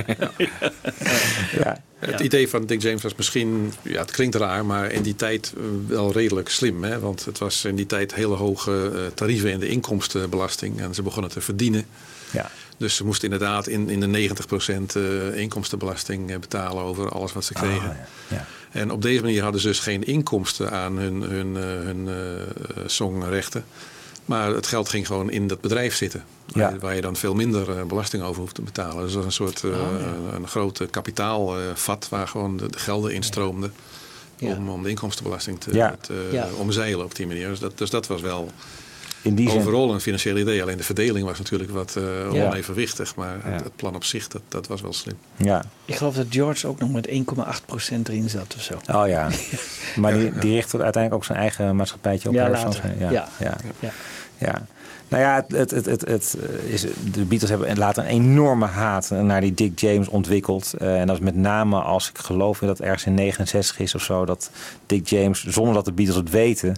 [1.65, 1.81] ja.
[1.99, 5.53] Het idee van Dick James was misschien, ja, het klinkt raar, maar in die tijd
[5.57, 6.85] eh, wel redelijk slim.
[6.85, 6.99] Hè?
[6.99, 10.81] Want het was in die tijd hele hoge eh, tarieven in de inkomstenbelasting.
[10.81, 11.87] En ze begonnen te verdienen.
[12.31, 12.51] Ja.
[12.79, 17.45] Dus ze moesten inderdaad in, in de 90% eh, inkomstenbelasting eh, betalen over alles wat
[17.45, 17.89] ze kregen.
[17.91, 17.97] Ah,
[18.29, 18.47] ja.
[18.77, 22.83] En op deze manier hadden ze dus geen inkomsten aan hun, hun, eh, hun eh,
[22.87, 23.65] songrechten.
[24.25, 26.25] Maar het geld ging gewoon in dat bedrijf zitten.
[26.47, 26.79] Ja.
[26.79, 29.03] Waar, je dan veel minder eh, belasting over hoeft te betalen.
[29.05, 29.71] Dus dat was een soort eh,
[30.35, 33.73] een grote kapitaalvat waar gewoon de, de gelden instroomden.
[34.37, 34.55] Ja.
[34.57, 35.97] Om, om de inkomstenbelasting te, Ja.
[36.01, 36.49] te Ja.
[36.59, 37.49] omzeilen op die manier.
[37.49, 38.51] Dus dat, dus dat was wel
[39.27, 39.59] In die zin.
[39.61, 40.63] overal een financieel idee.
[40.63, 42.03] Alleen de verdeling was natuurlijk wat eh,
[42.33, 42.47] Ja.
[42.47, 43.17] onevenwichtig.
[43.17, 43.51] Maar Ja.
[43.51, 45.17] het, het plan op zich, dat, dat was wel slim.
[45.37, 45.65] Ja.
[45.85, 48.75] Ik geloof dat George ook nog met 1,8% erin zat of zo.
[48.93, 49.29] Oh ja.
[50.01, 52.35] Maar die, die richt uiteindelijk ook zijn eigen maatschappijtje op.
[52.35, 52.83] Ja, later.
[52.99, 53.11] Ja.
[53.11, 53.29] Ja.
[53.39, 53.57] Ja.
[53.81, 53.91] Ja.
[54.39, 54.67] Ja.
[55.09, 56.81] Nou ja, het, het, het, het, het is,
[57.13, 60.75] de Beatles hebben later een enorme haat naar die Dick James ontwikkeld.
[60.79, 64.03] Eh, en dat is met name als ik geloof dat ergens in 69 is of
[64.03, 64.51] zo, dat
[64.87, 66.77] Dick James, zonder dat de Beatles het weten,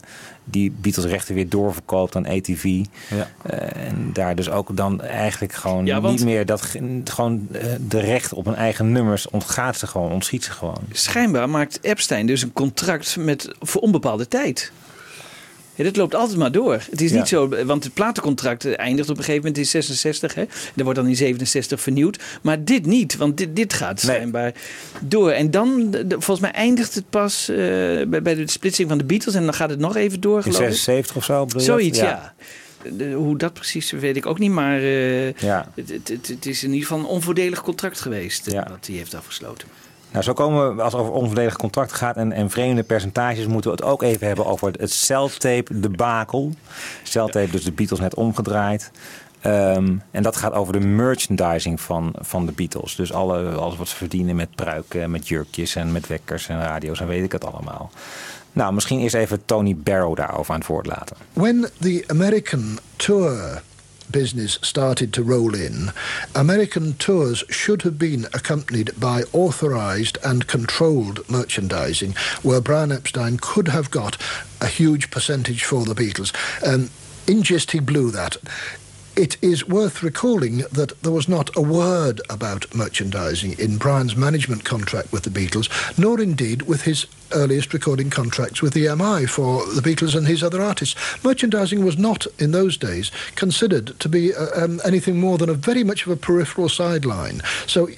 [0.51, 2.65] die Beatles rechten weer doorverkoopt aan ATV.
[2.65, 3.29] Ja.
[3.43, 7.47] Eh, en daar dus ook dan eigenlijk gewoon Ja, want- niet meer dat ge- gewoon
[7.53, 10.79] eh, de recht op hun eigen nummers ontgaat ze gewoon, ontschiet ze gewoon.
[10.93, 14.73] Schijnbaar maakt Epstein dus een contract met, voor onbepaalde tijd.
[15.79, 16.73] Ja, dit loopt altijd maar door.
[16.91, 17.17] Het is Ja.
[17.17, 20.35] niet zo, want het platencontract eindigt op een gegeven moment in 66.
[20.35, 20.45] Hè?
[20.75, 22.19] Dat wordt dan in 67 vernieuwd.
[22.43, 24.15] Maar dit niet, want dit, dit gaat Nee.
[24.17, 24.53] schijnbaar
[25.01, 25.31] door.
[25.31, 29.35] En dan, volgens mij eindigt het pas eh, bij, bij de splitsing van de Beatles.
[29.35, 30.65] En dan gaat het nog even door, In geloof ik.
[30.75, 31.77] 76 of zo bedoel je dat?
[31.79, 32.35] Zoiets, ja.
[32.97, 34.51] De- hoe dat precies weet ik ook niet.
[34.51, 35.71] Maar eh, Ja.
[35.75, 38.51] het, het, het, het is in ieder geval een onvoordelig contract geweest.
[38.51, 38.67] Ja.
[38.71, 39.69] Wat hij heeft afgesloten.
[40.11, 43.71] Nou, zo komen we, als het over onvolledig contract gaat en, en vreemde percentages, moeten
[43.71, 46.53] we het ook even hebben over het celtape debakel.
[47.03, 48.91] Celtape, dus de Beatles net omgedraaid.
[49.41, 52.97] Ehm, en dat gaat over de merchandising van, van de Beatles.
[52.97, 57.01] Dus alle, alles wat ze verdienen met pruiken, met jurkjes en met wekkers en radio's
[57.01, 57.91] en weet ik het allemaal.
[58.53, 61.17] Nou, misschien eerst even Tony Barrow daarover aan het woord laten.
[61.33, 63.63] When the American tour
[64.11, 65.93] business started to roll in,
[66.35, 73.69] American tours should have been accompanied by authorized and controlled merchandising, where Brian Epstein could
[73.69, 74.17] have got
[74.61, 76.33] a huge percentage for the Beatles.
[76.67, 76.91] Um,
[77.27, 78.37] in gist, he blew that.
[79.19, 84.65] It is worth recalling that there was not a word about merchandising in Brian's management
[84.65, 89.81] contract with the Beatles, nor indeed with his earliest recording contracts with EMI for the
[89.81, 90.95] Beatles and his other artists.
[91.25, 95.55] Merchandising was not, in those days, considered to be uh, um, anything more than a
[95.55, 97.41] very much of a peripheral sideline.
[97.67, 97.89] So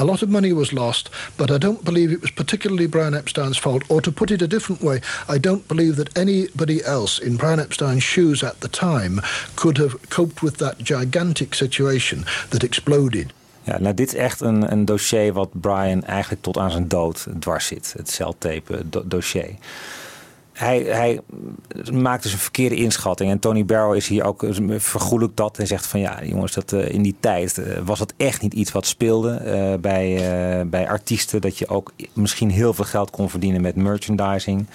[0.00, 3.58] a lot of money was lost, but I don't believe it was particularly Brian Epstein's
[3.58, 3.82] fault.
[3.88, 7.60] Or to put it a different way, I don't believe that anybody else in Brian
[7.60, 9.20] Epstein's shoes at the time
[9.54, 13.32] could have coped with that gigantic situation that exploded.
[13.64, 17.26] Ja, nou, dit is echt een, een dossier wat Brian eigenlijk tot aan zijn dood
[17.38, 17.94] dwars zit.
[17.96, 19.54] Het celtape do- dossier.
[20.60, 21.20] Hij, hij
[21.92, 23.30] maakt dus een verkeerde inschatting.
[23.30, 24.46] En Tony Barrow is hier ook,
[24.76, 25.58] vergoelijkt dat.
[25.58, 28.54] En zegt van ja, jongens, dat, eh, in die tijd eh, was dat echt niet
[28.54, 31.40] iets wat speelde eh, bij, bij artiesten.
[31.40, 34.66] Dat je ook misschien heel veel geld kon verdienen met merchandising.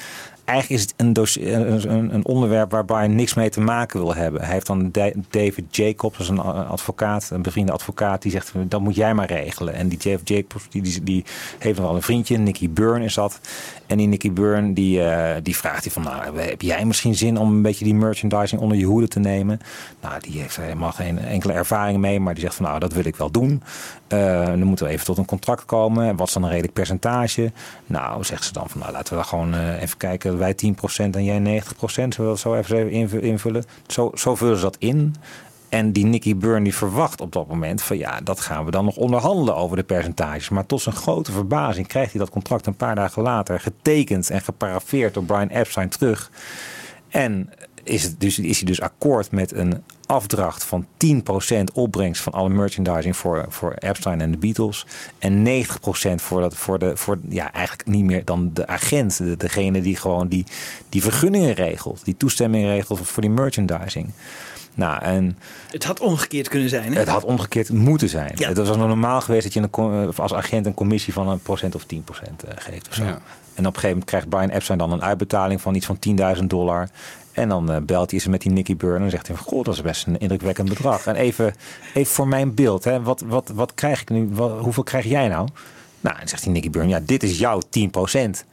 [0.45, 4.41] eigenlijk is het een, een, onderwerp waar Brian niks mee te maken wil hebben.
[4.41, 8.81] Hij heeft dan Da- David Jacobs, is een advocaat, een bevriende advocaat, die zegt dat
[8.81, 9.73] moet jij maar regelen.
[9.73, 11.25] En die David Jacobs die, die, die
[11.59, 13.39] heeft nog wel een vriendje, Nicky Byrne is dat.
[13.88, 17.38] En die Nicky Byrne die, eh, die vraagt hij van, nou, heb jij misschien zin
[17.38, 19.59] om een beetje die merchandising onder je hoede te nemen?
[20.01, 23.05] Nou, die heeft helemaal geen enkele ervaring mee, maar die zegt van, nou, dat wil
[23.05, 23.61] ik wel doen.
[24.07, 26.07] Eh, dan moeten we even tot een contract komen.
[26.07, 27.51] En Wat is dan een redelijk percentage?
[27.86, 30.38] Nou, zegt ze dan van, nou, laten we dan gewoon eh, even kijken.
[30.38, 32.13] Wij 10% en jij 90%.
[32.13, 33.63] Zullen we dat zo even inv- invullen?
[33.88, 35.15] Zo, zo vullen ze dat in.
[35.70, 38.95] En die Nicky Byrne verwacht op dat moment van ja, dat gaan we dan nog
[38.95, 40.49] onderhandelen over de percentages.
[40.49, 44.41] Maar tot zijn grote verbazing krijgt hij dat contract een paar dagen later getekend en
[44.41, 46.32] geparafeerd door Brian Epstein terug.
[47.09, 47.49] En
[47.84, 52.49] is, het dus, is hij dus akkoord met een afdracht van 10% opbrengst van alle
[52.49, 54.86] merchandising voor, voor Epstein en de Beatles.
[55.20, 55.61] En 90%
[56.16, 59.95] voor, dat, voor, de, voor ja, eigenlijk niet meer dan de agent, de- degene die
[59.95, 60.45] gewoon die,
[60.89, 64.09] die vergunningen regelt, die toestemming regelt voor die merchandising.
[64.76, 65.38] Nou, en
[65.71, 66.93] Het had omgekeerd kunnen zijn.
[66.93, 66.99] Hè?
[66.99, 68.32] het had omgekeerd moeten zijn.
[68.36, 68.47] Ja.
[68.47, 71.39] Het was nog normaal geweest dat je een, co- als agent een commissie van een
[71.39, 72.88] procent of 10 procent eh, geeft.
[72.88, 73.03] Of zo.
[73.03, 73.09] Ja.
[73.09, 75.97] En op een gegeven moment krijgt Brian Epstein dan een uitbetaling van iets van
[76.38, 76.89] 10.000 dollar.
[77.32, 79.73] En dan eh, belt hij eens met die Nicky Byrne en zegt hij: Goh, dat
[79.73, 81.05] is best een indrukwekkend bedrag.
[81.05, 81.55] En even,
[81.93, 84.30] even voor mijn beeld, hè, wat, wat, wat krijg ik nu?
[84.32, 85.47] Wat, hoeveel krijg jij nou?
[86.01, 88.45] Nou, en zegt die Nicky Byrne: Ja, dit is jouw 10 procent.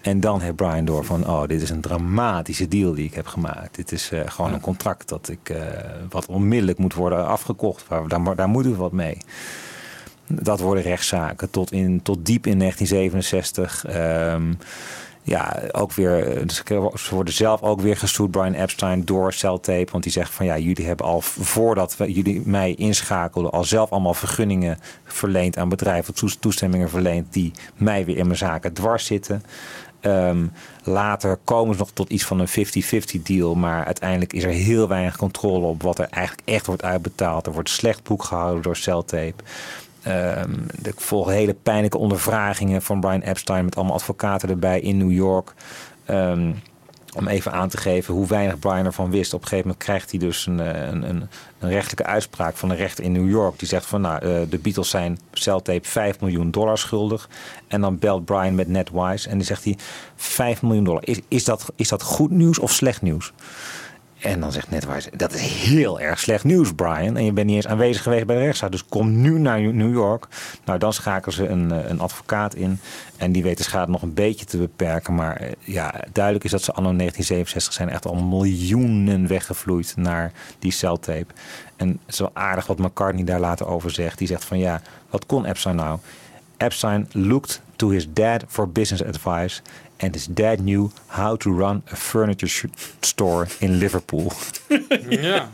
[0.00, 3.26] En dan heeft Brian door van, oh, dit is een dramatische deal die ik heb
[3.26, 3.74] gemaakt.
[3.76, 5.62] Dit is eh, gewoon een contract dat ik, eh,
[6.10, 7.88] wat onmiddellijk moet worden afgekocht.
[7.88, 9.18] Waar, daar, daar moeten we wat mee.
[10.26, 13.84] Dat worden rechtszaken tot, in, tot diep in 1967.
[13.84, 14.52] Ehm,
[15.22, 19.92] ja, ook weer, eh, ze ze worden zelf ook weer gestoet, Brian Epstein, door Celtape.
[19.92, 23.90] Want die zegt van ja, jullie hebben al voordat we, jullie mij inschakelden, al zelf
[23.90, 29.04] allemaal vergunningen verleend aan bedrijven, toes- toestemmingen verleend die mij weer in mijn zaken dwars
[29.06, 29.42] zitten.
[30.00, 30.46] Ehm,
[30.84, 33.54] later komen ze nog tot iets van een 50-50 deal.
[33.54, 37.46] Maar uiteindelijk is er heel weinig controle op wat er eigenlijk echt wordt uitbetaald.
[37.46, 39.44] Er wordt slecht boek gehouden door Celtape.
[40.02, 45.12] Ehm er volgen hele pijnlijke ondervragingen van Brian Epstein met allemaal advocaten erbij in New
[45.12, 45.54] York.
[46.04, 46.52] Ehm,
[47.14, 49.34] om even aan te geven hoe weinig Brian ervan wist.
[49.34, 52.68] Op een gegeven moment krijgt hij dus een, eh, een, een, een rechtelijke uitspraak van
[52.68, 53.58] de rechter in New York.
[53.58, 57.28] Die zegt van nou, eh, de Beatles zijn Celtape 5 miljoen dollar schuldig.
[57.68, 59.76] En dan belt Brian met NetWise en dan zegt hij
[60.16, 61.06] 5 miljoen dollar.
[61.06, 63.32] Is, is, dat, is dat goed nieuws of slecht nieuws?
[64.20, 67.16] En dan zegt NetWise, dat is heel erg slecht nieuws, Brian.
[67.16, 68.70] En je bent niet eens aanwezig geweest bij de rechtszaak.
[68.70, 70.26] Dus kom nu naar New York.
[70.64, 72.80] Nou, dan schakelen ze een, eh, een advocaat in.
[73.16, 75.14] En die weet de schade nog een beetje te beperken.
[75.14, 80.32] Maar eh, ja, duidelijk is dat ze anno 1967 zijn echt al miljoenen weggevloeid naar
[80.58, 81.32] die celtape.
[81.76, 84.18] En het is wel aardig wat McCartney daar later over zegt.
[84.18, 85.98] Die zegt van ja, wat kon Epstein nou?
[86.56, 89.60] Epstein looked to his dad for business advice.
[90.00, 92.64] And his dad knew how to run a furniture sh-
[93.00, 94.32] store in Liverpool.
[95.08, 95.50] Ja.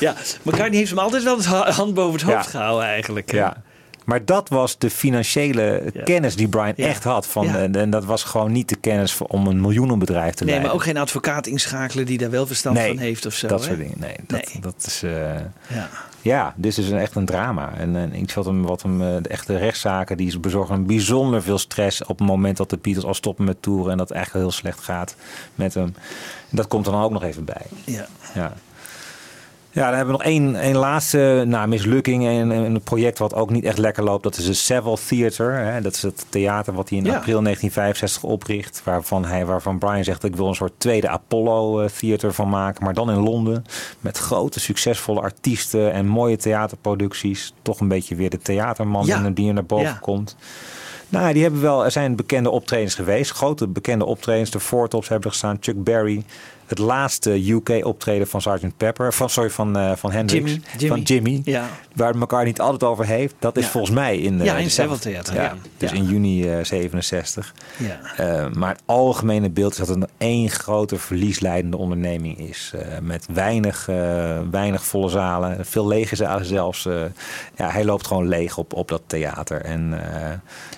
[0.00, 2.50] ja, McCartney heeft hem altijd wel de ha- hand boven het hoofd Ja.
[2.50, 3.32] gehouden eigenlijk.
[3.32, 3.62] Ja.
[4.04, 6.86] Maar dat was de financiële kennis die Brian Ja.
[6.86, 7.26] echt had.
[7.26, 7.68] Van, Ja.
[7.72, 10.66] en, dat was gewoon niet de kennis voor, om een miljoenenbedrijf te Nee, leiden.
[10.66, 13.46] maar ook geen advocaat inschakelen die daar wel verstand Nee, van heeft of zo.
[13.46, 13.66] dat hè?
[13.66, 13.96] soort dingen.
[13.98, 15.02] Nee, dat, dat is...
[15.02, 15.34] eh,
[16.24, 16.54] Ja.
[16.56, 17.72] Dit is een, echt een drama.
[17.76, 21.42] En, en iets wat hem, wat hem eh, de echte rechtszaken, die bezorgen hem bijzonder
[21.42, 24.16] veel stress op het moment dat de Beatles al stoppen met toeren en dat het
[24.16, 25.16] eigenlijk heel slecht gaat
[25.54, 25.94] met hem.
[26.50, 27.66] Dat komt er dan ook nog even bij.
[27.84, 28.06] Ja.
[28.34, 28.52] Ja.
[29.74, 33.50] Ja, dan hebben we nog één, één laatste nou, mislukking en een project wat ook
[33.50, 34.22] niet echt lekker loopt.
[34.22, 35.52] Dat is de Savile Theater.
[35.52, 35.80] Hè.
[35.80, 37.10] Dat is het theater wat hij in Ja.
[37.16, 38.80] april 1965 opricht.
[38.84, 42.84] Waarvan, hij, waarvan Brian zegt, ik wil een soort tweede Apollo eh, Theater van maken.
[42.84, 43.64] Maar dan in Londen.
[44.00, 47.54] Met grote, succesvolle artiesten en mooie theaterproducties.
[47.62, 49.30] Toch een beetje weer de theaterman Ja.
[49.30, 49.98] die er naar boven Ja.
[50.00, 50.36] komt.
[51.08, 53.30] Nou, die hebben wel, er zijn bekende optredens geweest.
[53.30, 54.50] Grote bekende optredens.
[54.50, 55.56] De Four Tops hebben er gestaan.
[55.60, 56.24] Chuck Berry.
[56.66, 58.76] Het laatste UK-optreden van Sgt.
[58.76, 59.12] Pepper.
[59.12, 60.50] Van, sorry, van, eh, van Hendrix.
[60.50, 60.88] Jimmy, Jimmy.
[60.88, 61.40] Van Jimmy.
[61.44, 61.68] Ja.
[61.94, 63.34] Waar het elkaar niet altijd over heeft.
[63.38, 63.70] Dat is Ja.
[63.70, 65.54] volgens mij in, eh, Ja, in de Theater, ja.
[65.76, 67.54] Dus in juni eh, 67.
[67.76, 68.00] Ja.
[68.16, 72.72] Eh, maar het algemene beeld is dat het een één grote verliesleidende onderneming is.
[73.02, 73.86] Met weinig,
[74.50, 75.66] weinig volle zalen.
[75.66, 76.82] Veel lege zalen zelfs.
[77.56, 79.60] Ja, hij loopt gewoon leeg op, op dat theater.
[79.62, 80.00] En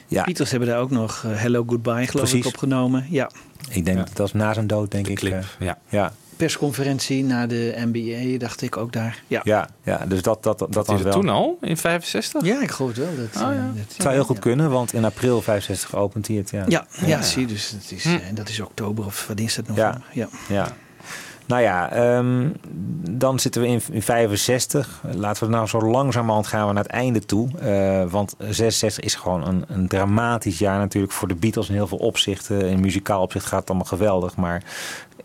[0.09, 2.39] ja, Beatles hebben daar ook nog eh, Hello Goodbye geloof Precies.
[2.39, 3.07] ik opgenomen.
[3.11, 3.31] Ja.
[3.71, 5.23] ik denk dat dat na zijn dood, denk ik.
[5.23, 5.79] eh, ja.
[5.89, 6.13] ja.
[6.37, 9.23] Persconferentie na de NBA dacht ik ook daar.
[9.27, 11.13] Ja, Ja, ja, dus dat, dat, dat, Dat het wel.
[11.13, 12.45] toen al, in 65?
[12.45, 13.17] ja ik geloof het wel.
[13.33, 13.67] Dat, Oh, eh, ja.
[13.75, 16.51] dat- Het zou heel goed kunnen, want in april 65 opent hij het.
[16.51, 19.55] Ja, Ja, ja, zie je, dus het is, eh, dat is oktober of wat is
[19.55, 19.77] dat nog?
[19.77, 20.01] Ja.
[20.13, 20.29] Ja.
[20.49, 20.73] Ja.
[21.47, 22.49] Nou ja, ehm,
[23.11, 25.03] dan zitten we in, in 65.
[25.14, 27.49] Laten we nou zo langzamerhand gaan we naar het einde toe.
[27.62, 31.86] Uh, want 66 is gewoon een, een, dramatisch jaar natuurlijk voor de Beatles in heel
[31.86, 32.68] veel opzichten.
[32.68, 34.36] In muzikaal opzicht gaat het allemaal geweldig.
[34.36, 34.62] Maar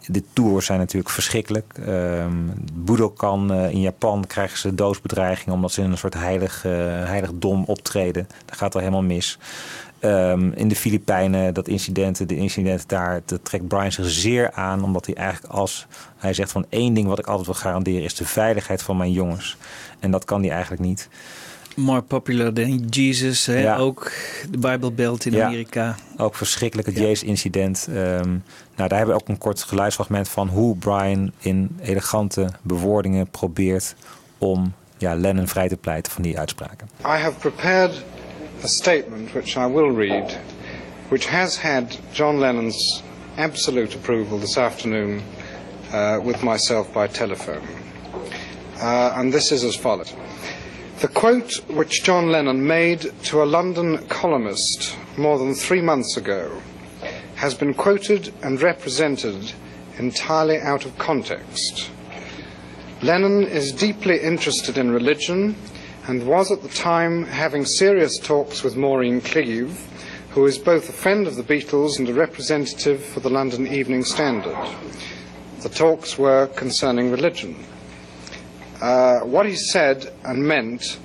[0.06, 1.74] de tours zijn natuurlijk verschrikkelijk.
[1.88, 6.72] Um, Budokan uh, in Japan krijgen ze doosbedreiging omdat ze in een soort heilig, uh,
[7.06, 8.28] heiligdom optreden.
[8.46, 9.38] Dat gaat er helemaal mis.
[10.04, 14.84] Um, in de Filipijnen, dat incident, de incident daar, dat trekt Brian zich zeer aan.
[14.84, 15.88] Omdat hij eigenlijk als,
[16.18, 19.12] hij zegt van één ding wat ik altijd wil garanderen is de veiligheid van mijn
[19.12, 19.58] jongens.
[20.00, 21.10] En dat kan hij eigenlijk niet.
[21.76, 23.60] More popular than Jesus, hè?
[23.60, 23.78] Ja.
[23.78, 24.12] ook
[24.50, 25.46] de Bible Belt in ja.
[25.46, 25.96] Amerika.
[26.18, 27.04] Ook verschrikkelijk het ja.
[27.04, 27.88] Jezus-incident.
[27.90, 27.96] Um,
[28.76, 33.96] nou, daar hebben we ook een kort geluidsfragment van hoe Brian in elegante bewoordingen probeert
[34.38, 36.90] om ja, Lennon vrij te pleiten van die uitspraken.
[37.00, 38.04] I have prepared
[38.64, 40.32] a statement which I will read,
[41.10, 43.02] which has had John Lennon's
[43.38, 45.24] absolute approval this afternoon
[45.92, 47.68] uh, with myself by telephone.
[48.80, 50.14] Uh, and this is as follows.
[51.00, 56.62] The quote which John Lennon made to a London columnist more than three months ago
[57.36, 59.54] has been quoted and represented
[59.98, 61.90] entirely out of context.
[63.02, 65.56] Lennon is deeply interested in religion
[66.08, 69.80] and was at the time having serious talks with Maureen Cleave,
[70.32, 74.04] who is both a friend of the Beatles and a representative for the London Evening
[74.04, 74.58] Standard.
[75.62, 77.56] The talks were concerning religion.
[78.82, 80.98] Uh, what he said and meant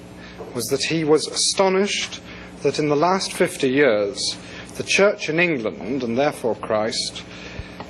[0.54, 2.22] was that he was astonished
[2.62, 4.38] that in the last 50 years
[4.76, 7.22] the Church in England, and therefore Christ,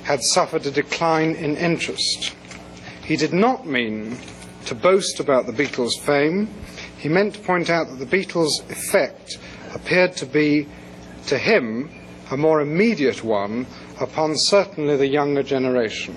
[0.03, 2.33] had suffered a decline in interest.
[3.03, 4.17] He did not mean
[4.65, 6.49] to boast about the Beatles' fame
[6.97, 9.37] he meant to point out that the Beatles' effect
[9.73, 10.67] appeared to be,
[11.27, 11.91] to him,
[12.31, 13.67] a more immediate one
[13.99, 16.15] upon certainly the younger generation.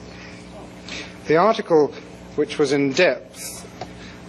[1.26, 1.93] The article,
[2.37, 3.66] which was in depth,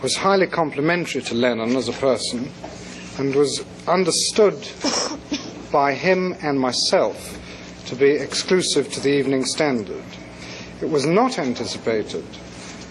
[0.04, 2.52] was highly complimentary to Lennon as a person
[3.18, 4.56] and was understood
[5.72, 7.38] by him and myself
[7.88, 10.04] to be exclusive to the Evening Standard.
[10.82, 12.26] It was not anticipated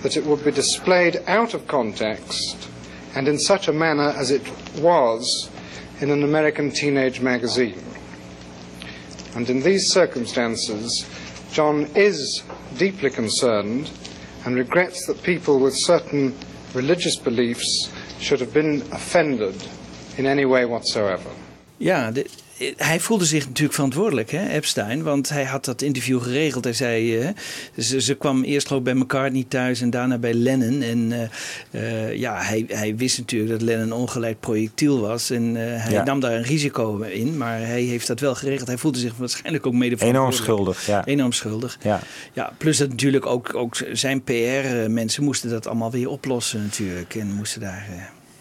[0.03, 2.70] that it would be displayed out of context
[3.15, 4.43] and in such a manner as it
[4.77, 5.51] was
[6.01, 7.83] in an American teenage magazine.
[9.35, 11.07] And in these circumstances,
[11.53, 12.43] John is
[12.77, 13.91] deeply concerned
[14.45, 16.35] and regrets that people with certain
[16.75, 19.55] religious beliefs should have been offended
[20.17, 21.31] in any way whatsoever.
[22.11, 22.25] De,
[22.77, 25.03] hij voelde zich natuurlijk verantwoordelijk, hè, Epstein.
[25.03, 26.65] Want hij had dat interview geregeld.
[26.65, 27.29] Hij zei, uh,
[27.79, 30.83] ze, ze, kwam eerst geloof bij McCartney thuis en daarna bij Lennon.
[30.83, 31.21] En uh,
[31.71, 35.31] uh, ja, hij, hij wist natuurlijk dat Lennon een ongeleid projectiel was.
[35.31, 36.05] En hij ja.
[36.05, 37.37] nam daar een risico in.
[37.37, 38.69] Maar hij heeft dat wel geregeld.
[38.69, 41.05] Hij voelde zich waarschijnlijk ook mede Enorm schuldig, ja.
[41.05, 41.79] Enorm schuldig.
[41.83, 42.01] Ja.
[42.33, 47.15] Ja, plus dat natuurlijk ook, ook zijn PR-mensen moesten dat allemaal weer oplossen natuurlijk.
[47.15, 47.89] En moesten daar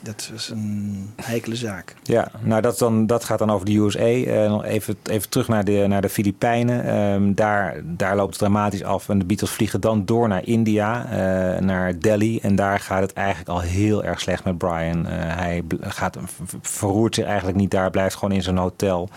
[0.02, 1.96] dat was een heikele zaak.
[2.04, 4.48] Ja, nou dat, dan, dat gaat dan over de USA.
[4.48, 6.96] Nog even, even terug naar de, naar de Filipijnen.
[6.96, 9.10] Um, daar, daar loopt het dramatisch af.
[9.10, 12.40] En de Beatles vliegen dan door naar India, uh, naar Delhi.
[12.40, 15.06] En daar gaat het eigenlijk al heel erg slecht met Brian.
[15.06, 16.18] Uh, hij gaat,
[16.62, 19.10] verroert zich eigenlijk niet daar, blijft gewoon in zijn hotel.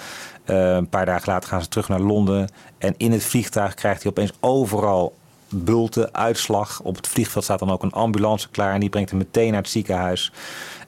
[0.45, 2.49] een paar dagen later gaan ze terug naar Londen.
[2.79, 5.15] En in het vliegtuig krijgt hij opeens overal
[5.55, 6.81] bulten, uitslag.
[6.83, 9.61] Op het vliegveld staat dan ook een ambulance klaar en die brengt hem meteen naar
[9.61, 10.33] het ziekenhuis.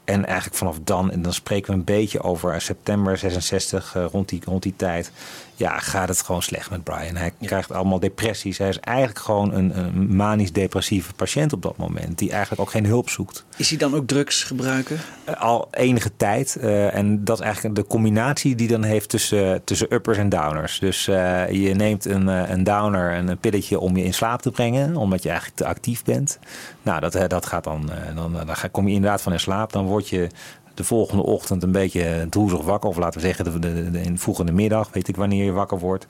[0.04, 4.28] En eigenlijk vanaf dan, en dan spreken we een beetje over september 66, uh, rond,
[4.28, 5.12] die, rond die tijd.
[5.56, 7.16] Ja, gaat het gewoon slecht met Brian.
[7.16, 7.46] Hij ja.
[7.46, 8.58] krijgt allemaal depressies.
[8.58, 12.18] Hij is eigenlijk gewoon een, een manisch-depressieve patiënt op dat moment.
[12.18, 13.44] Die eigenlijk ook geen hulp zoekt.
[13.56, 15.00] Is hij dan ook drugs gebruiken?
[15.28, 16.56] Uh, al enige tijd.
[16.60, 20.78] Uh, en dat is eigenlijk de combinatie die dan heeft tussen, tussen uppers en downers.
[20.78, 24.96] Dus je neemt een, een downer, een pilletje om je in slaap te brengen.
[24.96, 26.38] Omdat je eigenlijk te actief bent.
[26.82, 29.72] Nou, dat, dat gaat dan, dan, dan kom je inderdaad van in slaap.
[29.72, 30.28] Dan word je
[30.74, 32.88] de volgende ochtend een beetje droezig wakker.
[32.88, 36.06] Of laten we zeggen de, de, de, in middag, weet ik wanneer je wakker wordt.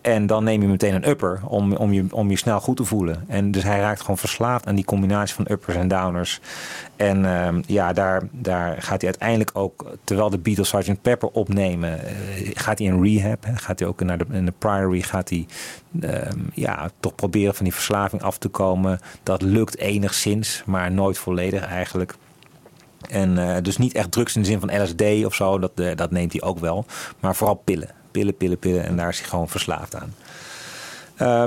[0.00, 2.84] En dan neem je meteen een upper om, om, je, om je snel goed te
[2.84, 3.24] voelen.
[3.28, 6.40] En dus hij raakt gewoon verslaafd aan die combinatie van uppers en downers.
[6.96, 11.02] En uh, ja, daar, daar gaat hij uiteindelijk ook, terwijl de Beatles Sgt.
[11.02, 13.46] Pepper opnemen, uh, gaat hij in rehab.
[13.54, 15.46] Gaat hij ook naar de, in de Priory, gaat hij
[16.00, 16.12] uh,
[16.54, 19.00] ja, toch proberen van die verslaving af te komen.
[19.22, 22.14] Dat lukt enigszins, maar nooit volledig eigenlijk.
[23.08, 25.96] En uh, dus niet echt drugs in de zin van LSD of zo, dat, uh,
[25.96, 26.84] dat neemt hij ook wel.
[27.20, 27.88] Maar vooral pillen.
[28.10, 28.84] Pillen, pillen, pillen.
[28.84, 30.14] En daar is hij gewoon verslaafd aan.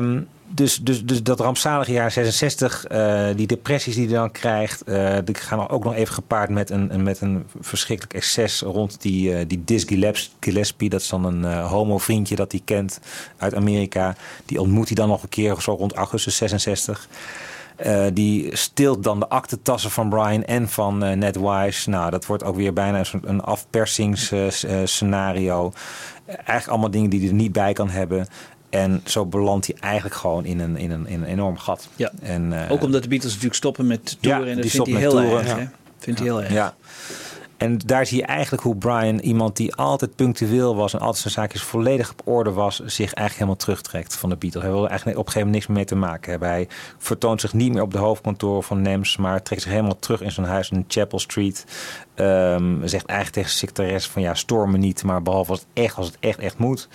[0.04, 4.82] Um, dus, dus, dus dat rampzalige jaar 66, eh, die depressies die hij dan krijgt,
[4.82, 9.36] eh, die gaan ook nog even gepaard met een, met een verschrikkelijk excess rond die,
[9.36, 9.86] eh, die Diz
[10.40, 10.90] Gillespie.
[10.90, 13.00] Dat is dan een eh, homo-vriendje dat hij kent
[13.38, 14.16] uit Amerika.
[14.46, 17.08] Die ontmoet hij dan nog een keer zo rond augustus 66.
[17.76, 21.90] Eh, die stilt dan de aktentassen van Brian en van eh, Ned Wise.
[21.90, 25.72] Nou, dat wordt ook weer bijna een, afpersingsscenario.
[26.26, 28.28] eigenlijk allemaal dingen die hij er niet bij kan hebben.
[28.70, 31.90] En zo belandt hij eigenlijk gewoon in een, in een, in een enorm gat.
[31.96, 32.12] Ja.
[32.22, 34.48] En, eh, Ook omdat de Beatles natuurlijk stoppen met toeren.
[34.48, 35.56] en dat vindt hij heel erg.
[35.56, 35.66] hè?
[35.98, 36.52] Vindt hij heel erg.
[36.52, 36.74] Ja.
[37.58, 41.34] En daar zie je eigenlijk hoe Brian, iemand die altijd punctueel was en altijd zijn
[41.34, 44.64] zaakjes volledig op orde was, zich eigenlijk helemaal terugtrekt van de Beatles.
[44.64, 46.50] Hij wilde eigenlijk op een gegeven moment niks meer mee te maken hebben.
[46.50, 50.22] Hij vertoont zich niet meer op de hoofdkantoor van NEMS, maar trekt zich helemaal terug
[50.22, 51.66] in zijn huis in Chapel Street.
[52.16, 55.68] Ehm, zegt eigenlijk tegen zijn secretaresse van ja, stoor me niet, maar behalve als het
[55.74, 56.88] echt, als het echt, echt moet.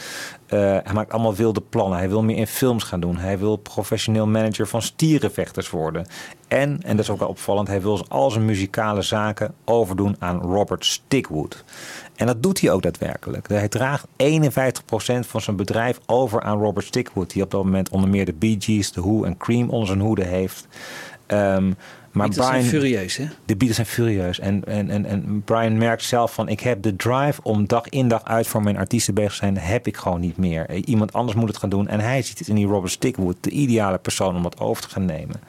[0.47, 1.99] Eh, hij maakt allemaal wilde plannen.
[1.99, 3.17] Hij wil meer in films gaan doen.
[3.17, 6.07] Hij wil professioneel manager van stierenvechters worden.
[6.49, 10.41] En, en dat is ook wel opvallend, hij wil al zijn muzikale zaken overdoen aan
[10.41, 11.65] Robert Stickwood.
[12.17, 13.49] En dat doet hij ook daadwerkelijk.
[13.49, 18.11] Hij draagt 51% van zijn bedrijf over aan Robert Stickwood, die op dat moment onder
[18.11, 20.67] meer de Bee Gees, de Who en Cream onder zijn hoede heeft.
[21.27, 21.73] Ehm,
[22.19, 23.25] maar Beatles zijn furieus, hè?
[23.45, 24.41] De Beatles zijn furieus.
[24.41, 26.49] En, en, en, en Brian merkt zelf van...
[26.49, 29.59] ik heb de drive om dag in dag uit voor mijn artiesten bezig te zijn...
[29.59, 30.67] heb ik gewoon niet meer.
[30.67, 31.89] Eh, Iemand anders moet het gaan doen.
[31.89, 33.37] En hij ziet het in die Robert Stickwood...
[33.41, 35.41] de ideale persoon om dat over te gaan nemen.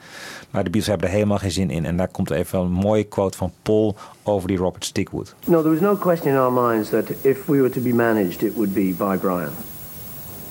[0.50, 1.84] Maar de Beatles hebben er helemaal geen zin in.
[1.84, 3.96] En daar komt even wel een mooie quote van Paul...
[4.22, 5.34] over die Robert Stickwood.
[5.46, 8.42] No, there was no question in our minds that if we were to be managed,
[8.42, 9.52] it would be by Brian.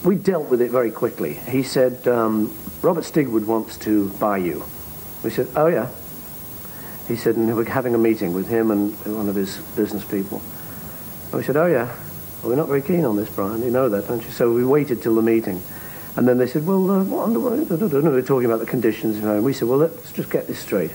[0.02, 1.38] We dealt with it very quickly.
[1.46, 2.52] He said, um,
[2.82, 4.64] Robert Stigwood wants to buy you.
[5.24, 5.88] We said, oh yeah.
[7.10, 10.44] He said, and we're having a meeting with him and one of his business people.
[11.26, 11.88] And we said, oh yeah.
[12.40, 13.64] Well, we're not very keen on this, Brian.
[13.64, 14.30] You know that, don't you?
[14.30, 15.62] So we waited till the meeting.
[16.16, 19.18] And then they said, well, uh, what what, we're talking about the conditions.
[19.18, 20.92] you know, And we said, well, let's just get this straight.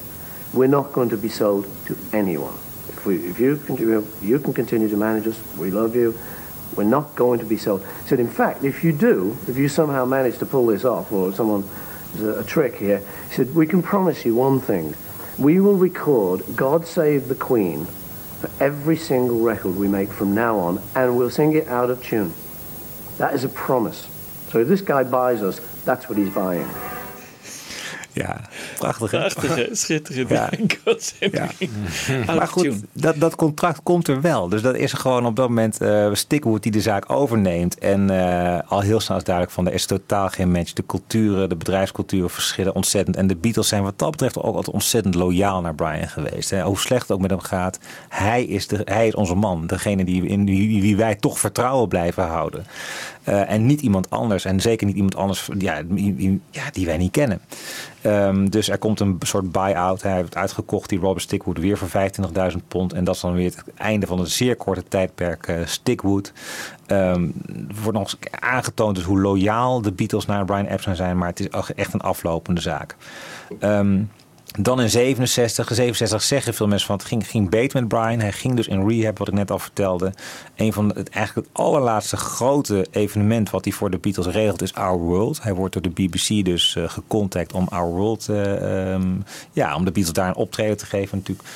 [0.52, 2.54] We're not going to be sold to anyone.
[2.90, 3.76] If, we, if you, can,
[4.22, 6.16] you can continue to manage us, we love you.
[6.76, 7.84] We're not going to be sold.
[8.02, 11.10] He said, in fact, if you do, if you somehow manage to pull this off,
[11.10, 11.68] or someone
[12.14, 14.94] there's a, a trick here, he said, we can promise you one thing.
[15.38, 17.86] We will record God Save the Queen
[18.40, 22.02] for every single record we make from now on, and we'll sing it out of
[22.04, 22.32] tune.
[23.18, 24.08] That is a promise.
[24.50, 26.68] So if this guy buys us, that's what he's buying.
[28.14, 28.40] Ja,
[28.78, 29.18] prachtig hè?
[29.18, 30.28] Prachtige, schitterend.
[30.28, 30.50] Ja.
[32.26, 34.48] Out Maar goed, dat, dat contract komt er wel.
[34.48, 37.78] Dus dat is gewoon op dat moment eh Stickwood die de zaak overneemt.
[37.78, 40.72] En eh, al heel snel is duidelijk van er is totaal geen match.
[40.72, 43.16] De culturen, de bedrijfsculturen verschillen ontzettend.
[43.16, 46.50] En de Beatles zijn wat dat betreft ook altijd ontzettend loyaal naar Brian geweest.
[46.50, 46.62] Hè.
[46.62, 47.78] Hoe slecht het ook met hem gaat.
[48.08, 49.66] Hij is, de, hij is onze man.
[49.66, 52.66] Degene die, in wie wij toch vertrouwen blijven houden.
[53.24, 54.44] Eh, en niet iemand anders.
[54.44, 55.82] En zeker niet iemand anders ja,
[56.72, 57.40] die, wij niet kennen.
[58.00, 60.02] Ehm, dus er komt een soort buy-out.
[60.02, 62.92] Hij heeft uitgekocht, die Robert Stickwood, weer voor 25.000 pond.
[62.92, 66.32] En dat is dan weer het einde van een zeer korte tijdperk eh, Stickwood.
[66.86, 71.18] Ehm, er wordt nog eens aangetoond dus hoe loyaal de Beatles naar Brian Epstein zijn.
[71.18, 72.96] Maar het is echt een aflopende zaak.
[73.58, 74.00] Ehm,
[74.60, 78.20] dan in 67, 67 zeggen veel mensen van het ging, ging beter met Brian.
[78.20, 80.12] Hij ging dus in rehab, wat ik net al vertelde.
[80.56, 84.74] Een van het, eigenlijk het allerlaatste grote evenement wat hij voor de Beatles regelt is
[84.74, 85.42] Our World.
[85.42, 89.12] Hij wordt door de BBC dus eh, gecontact om Our World, eh, ehm,
[89.52, 91.48] ja, om de Beatles daar een optreden te geven natuurlijk.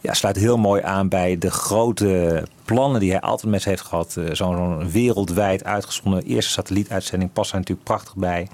[0.00, 4.16] Ja, sluit heel mooi aan bij de grote plannen die hij altijd met heeft gehad.
[4.16, 8.48] Eh, Zo'n wereldwijd uitgezonden eerste satellietuitzending past er natuurlijk prachtig bij.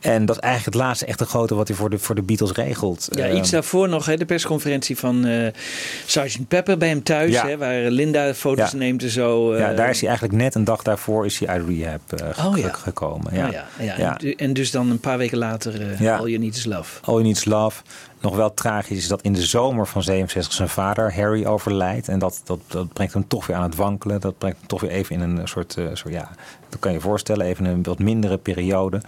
[0.00, 2.52] En dat is eigenlijk het laatste echte grote wat hij voor de, voor de Beatles
[2.52, 3.08] regelt.
[3.10, 5.52] Ja, Ehm, iets daarvoor nog, hè, de persconferentie van eh
[6.06, 6.48] Sgt.
[6.48, 7.46] Pepper bij hem thuis, Ja.
[7.46, 8.76] hè, waar Linda foto's Ja.
[8.76, 9.56] neemt en zo.
[9.56, 12.46] ja, eh, daar is hij eigenlijk net een dag daarvoor is hij uit rehab eh,
[12.46, 12.72] Oh, ja.
[12.72, 13.34] gekomen.
[13.34, 13.50] Ja.
[13.50, 13.64] Ja.
[13.78, 14.16] ja, ja.
[14.36, 16.16] En, dus dan een paar weken later Ja.
[16.16, 16.98] All You Need Is Love.
[17.02, 17.82] All You Need Is Love.
[18.20, 22.08] Nog wel tragisch is dat in de zomer van 67 zijn vader Harry overlijdt.
[22.08, 24.20] En dat, dat, dat brengt hem toch weer aan het wankelen.
[24.20, 26.28] Dat brengt hem toch weer even in een soort, soort ja,
[26.68, 29.00] dat kan je je voorstellen, even een wat mindere periode.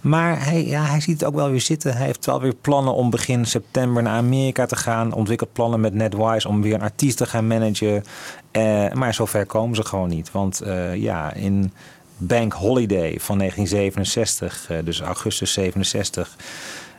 [0.00, 1.96] Maar hij, ja, hij ziet het ook wel weer zitten.
[1.96, 5.12] Hij heeft wel weer plannen om begin september naar Amerika te gaan.
[5.12, 8.04] Ontwikkelt plannen met Ned Wise om weer een artiest te gaan managen.
[8.50, 10.32] Eh, maar zover komen ze gewoon niet.
[10.32, 11.72] Want eh, ja, in
[12.16, 16.36] Bank Holiday van 1967, eh, dus augustus 67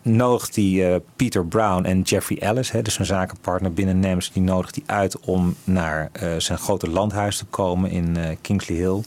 [0.01, 4.43] nodigt hij eh, Peter Brown en Jeffrey Ellis, hè, dus zijn zakenpartner binnen NEMS, die
[4.43, 9.01] nodigt hij uit om naar zijn grote landhuis te komen in Kingsley Hill.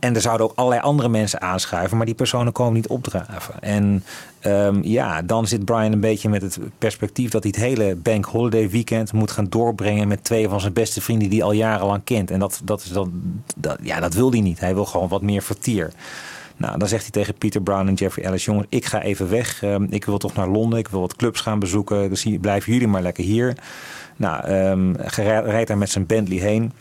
[0.00, 3.62] En er zouden ook allerlei andere mensen aanschuiven, maar die personen komen niet opdraven.
[3.62, 4.04] En
[4.40, 8.24] ehm, ja, dan zit Brian een beetje met het perspectief dat hij het hele Bank
[8.24, 12.04] Holiday weekend moet gaan doorbrengen met twee van zijn beste vrienden die hij al jarenlang
[12.04, 12.30] kent.
[12.30, 13.12] En dat, dat, is dan,
[13.56, 14.60] dat, ja, dat wil hij niet.
[14.60, 15.92] Hij wil gewoon wat meer vertier.
[16.56, 19.62] Nou, dan zegt hij tegen Peter Brown en Jeffrey Ellis: Jongens, ik ga even weg.
[19.62, 20.78] Ehm, ik wil toch naar Londen.
[20.78, 22.08] Ik wil wat clubs gaan bezoeken.
[22.08, 23.56] Dus blijven jullie maar lekker hier.
[24.16, 26.72] Nou, ehm, hij rijdt daar met zijn Bentley heen.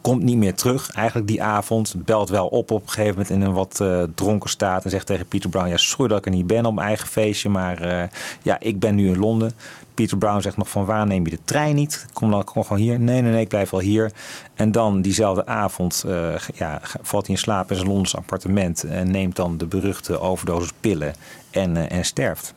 [0.00, 1.94] Komt niet meer terug, eigenlijk die avond.
[2.04, 4.84] Belt wel op op een gegeven moment in een wat eh, dronken staat.
[4.84, 7.08] En zegt tegen Peter Brown: Ja, sorry dat ik er niet ben op mijn eigen
[7.08, 7.48] feestje.
[7.48, 8.08] Maar eh,
[8.42, 9.52] ja, ik ben nu in Londen.
[9.94, 12.06] Peter Brown zegt nog van waar neem je de trein niet?
[12.12, 13.00] Kom dan kom gewoon hier.
[13.00, 14.12] Nee, nee, nee, ik blijf wel hier.
[14.54, 18.84] En dan diezelfde avond eh, ja, valt hij in slaap in zijn Londens appartement.
[18.84, 21.14] En neemt dan de beruchte overdosis pillen
[21.50, 22.54] en, en sterft.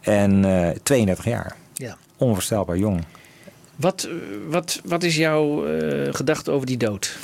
[0.00, 1.56] En eh 32 jaar.
[1.74, 1.96] Ja.
[2.16, 3.04] Onvoorstelbaar jong.
[3.78, 4.12] Wat, eh,
[4.48, 7.18] wat, wat is jouw eh, gedachte over die dood?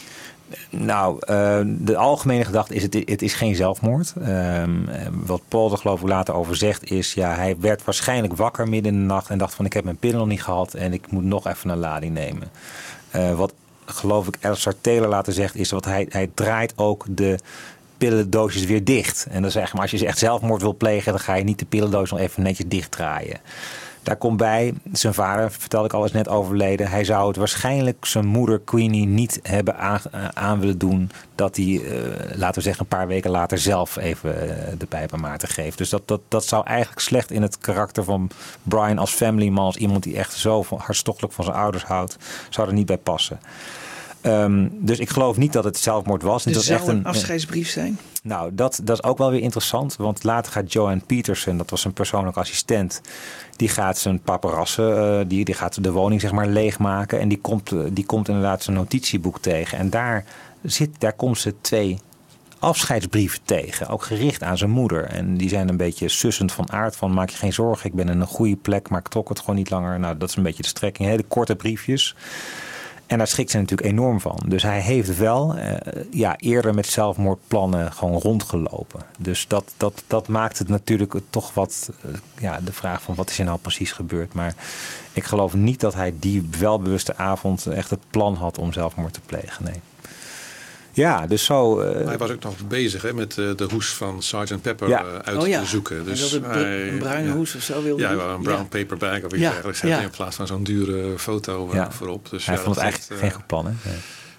[0.71, 4.13] Nou, eh, de algemene gedachte is: het, is geen zelfmoord.
[4.21, 8.37] Ehm, eh, wat Paul er geloof ik later over zegt is: ja, hij werd waarschijnlijk
[8.37, 10.75] wakker midden in de nacht en dacht van: ik heb mijn pillen nog niet gehad
[10.75, 12.51] en ik moet nog even een lading nemen.
[13.37, 13.53] Wat
[13.85, 17.39] geloof ik Alistair Taylor later zegt is: wat hij, hij draait ook de
[17.99, 19.27] pillendoosjes weer dicht.
[19.31, 21.65] En dan zeg maar, als je echt zelfmoord wil plegen, dan ga je niet de
[21.65, 23.41] pillendoos nog even netjes dichtdraaien.
[24.05, 26.89] Daar komt bij, zijn vader, vertelde ik al eens net overleden.
[26.89, 31.11] Hij zou het waarschijnlijk zijn moeder Queenie niet hebben aan, eh, aan willen doen.
[31.35, 35.13] Dat hij, eh, laten we zeggen, een paar weken later zelf even eh, de pijp
[35.13, 35.79] aan Maarten geeft.
[35.79, 38.31] Dus dat, dat, dat zou eigenlijk slecht in het karakter van
[38.63, 39.65] Brian als family man.
[39.65, 42.17] Als iemand die echt zo hartstochtelijk van zijn ouders houdt.
[42.49, 43.41] Zou er niet bij passen.
[44.25, 46.45] Ehm, dus ik geloof niet dat het zelfmoord was.
[46.45, 47.99] Dus dat het zou een afscheidsbrief zijn?
[48.23, 49.97] nou, dat, dat is ook wel weer interessant.
[49.97, 53.01] Want later gaat Joanne Peterson, dat was zijn persoonlijke assistent.
[53.57, 57.21] Die gaat zijn paparazzen, eh, die, die gaat de woning zeg maar leegmaken.
[57.21, 59.79] En die komt, eh, die komt inderdaad zijn notitieboek tegen.
[59.79, 60.25] En daar,
[60.63, 61.99] zit, daar komt ze twee
[62.59, 63.89] afscheidsbrieven tegen.
[63.89, 65.05] Ook gericht aan zijn moeder.
[65.05, 66.97] En die zijn een beetje sussend van aard.
[66.97, 68.89] Van maak je geen zorgen, ik ben in een goede plek.
[68.89, 69.99] Maar ik trok het gewoon niet langer.
[69.99, 71.09] Nou, dat is een beetje de strekking.
[71.09, 72.15] Hele korte briefjes.
[73.07, 74.39] En daar schikt ze natuurlijk enorm van.
[74.47, 79.01] Dus hij heeft wel eh, ja, eerder met zelfmoordplannen gewoon rondgelopen.
[79.19, 83.31] Dus dat, dat, dat maakt het natuurlijk toch wat, eh, ja, de vraag van wat
[83.31, 84.33] is er nou precies gebeurd.
[84.33, 84.55] Maar
[85.13, 89.21] ik geloof niet dat hij die welbewuste avond echt het plan had om zelfmoord te
[89.21, 89.65] plegen.
[89.65, 89.81] Nee.
[90.95, 91.81] Ja, dus zo.
[91.81, 94.61] eh, Hij was ook nog bezig hè, met eh, de hoes van Sgt.
[94.63, 95.01] Pepper Ja.
[95.05, 95.61] eh, uit Oh ja.
[95.61, 95.97] te zoeken.
[95.97, 97.35] Hij Dus wilde hij- een bruine ja.
[97.35, 98.17] hoes of zo wilde Ja, hij.
[98.17, 98.79] wel een brown Ja.
[98.79, 99.83] paper bag of iets Ja, dergelijks.
[99.83, 101.91] In plaats van zo'n dure foto Ja.
[101.93, 102.31] voorop.
[102.31, 103.67] Dus hij ja, vond dat het eigenlijk heeft, geen goed plan.
[103.67, 103.91] Hè?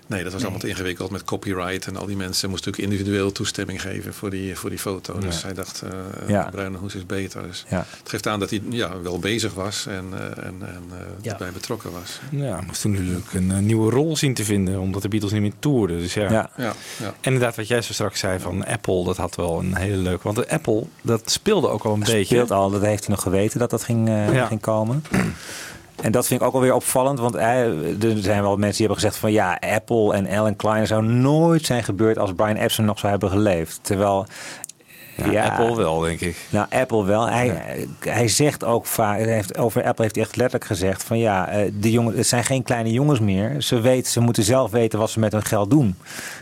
[0.08, 0.24] Nee.
[0.24, 1.88] Dat was allemaal te ingewikkeld met copyright.
[1.88, 5.20] En al die mensen moesten natuurlijk individueel toestemming geven voor die, voor die foto.
[5.20, 6.48] Dus hij dacht, eh Ja.
[6.52, 7.42] bruine hoes is beter.
[7.44, 7.86] Dus Ja.
[8.00, 10.84] Het geeft aan dat hij ja, wel bezig was en, eh, en, en
[11.24, 12.20] eh, erbij betrokken was.
[12.32, 15.42] Ja, moest toen natuurlijk een eh, nieuwe rol zien te vinden, omdat de Beatles niet
[15.42, 16.00] meer toerden.
[16.00, 16.32] Dus ja.
[16.32, 16.50] Ja.
[16.58, 17.06] Ja, ja.
[17.06, 20.24] En inderdaad, wat jij zo straks zei van Apple, dat had wel een hele leuke.
[20.24, 22.26] Want de Apple, dat speelde ook al een beetje.
[22.26, 24.46] speelt al, dat heeft hij nog geweten dat dat ging, eh, Ja.
[24.46, 25.04] ging komen.
[26.06, 28.96] En dat vind ik ook wel weer opvallend, want er zijn wel mensen die hebben
[28.96, 33.00] gezegd van ja, Apple en Alan Klein zou nooit zijn gebeurd als Brian Epson nog
[33.00, 33.80] zou hebben geleefd.
[33.82, 34.26] Terwijl
[35.16, 36.36] Ja, Apple wel, denk ik.
[36.50, 37.28] Nou, Apple wel.
[37.28, 37.62] Hij,
[38.00, 41.48] hij zegt ook vaak, hij heeft, over Apple heeft hij echt letterlijk gezegd van ja,
[41.48, 43.62] eh, de jongen, het zijn geen kleine jongens meer.
[43.62, 45.96] Ze, weten, ze moeten zelf weten wat ze met hun geld doen.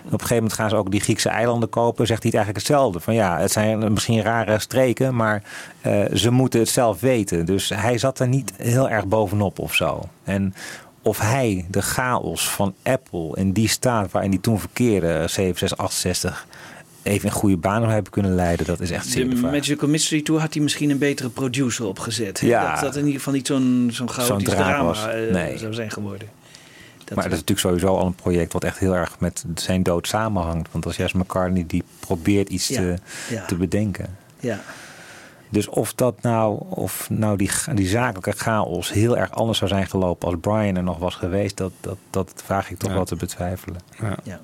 [0.06, 2.08] Op een gegeven moment gaan ze ook die Griekse eilanden kopen.
[2.08, 3.00] Zegt hij het eigenlijk hetzelfde.
[3.00, 5.44] Van ja, het zijn misschien rare streken, maar
[5.82, 7.46] eh, ze moeten het zelf weten.
[7.46, 10.02] Dus hij zat er niet heel erg bovenop of zo.
[10.24, 10.54] En
[11.02, 16.48] of hij de chaos van Apple in die staat waarin die toen verkeerde, 6768,
[17.04, 19.42] even in goede banen hebben kunnen leiden, dat is echt zeer de De.
[19.42, 22.40] Magical Mystery Tour had hij misschien een betere producer opgezet.
[22.40, 22.48] hè?
[22.48, 22.72] Ja.
[22.74, 25.08] Dat dat in ieder geval niet zo'n zo'n chaotisch drama drama was.
[25.08, 25.58] eh, Nee.
[25.58, 26.28] zou zijn geworden.
[26.98, 29.84] Dat maar dat is natuurlijk sowieso al een project wat echt heel erg met zijn
[29.84, 30.72] dood samenhangt.
[30.72, 32.96] Want als Jess McCartney die probeert iets Ja, te,
[33.30, 33.46] ja.
[33.46, 34.18] te bedenken.
[34.40, 34.60] Ja.
[35.50, 39.88] Dus of dat nou, of nou die, die zakelijke chaos heel erg anders zou zijn
[39.88, 42.96] gelopen als Brian er nog was geweest, dat, dat, dat vraag ik toch Ja.
[42.96, 43.78] wel te betwijfelen.
[44.24, 44.40] Ja.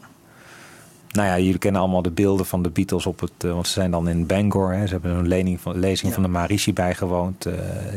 [1.11, 3.31] Nou ja, jullie kennen allemaal de beelden van de Beatles op het.
[3.37, 4.73] eh, want ze zijn dan in Bangor.
[4.73, 6.13] Hè, ze hebben een lening van, lezing Ja.
[6.13, 7.45] van de Marici bijgewoond.
[7.45, 7.53] eh,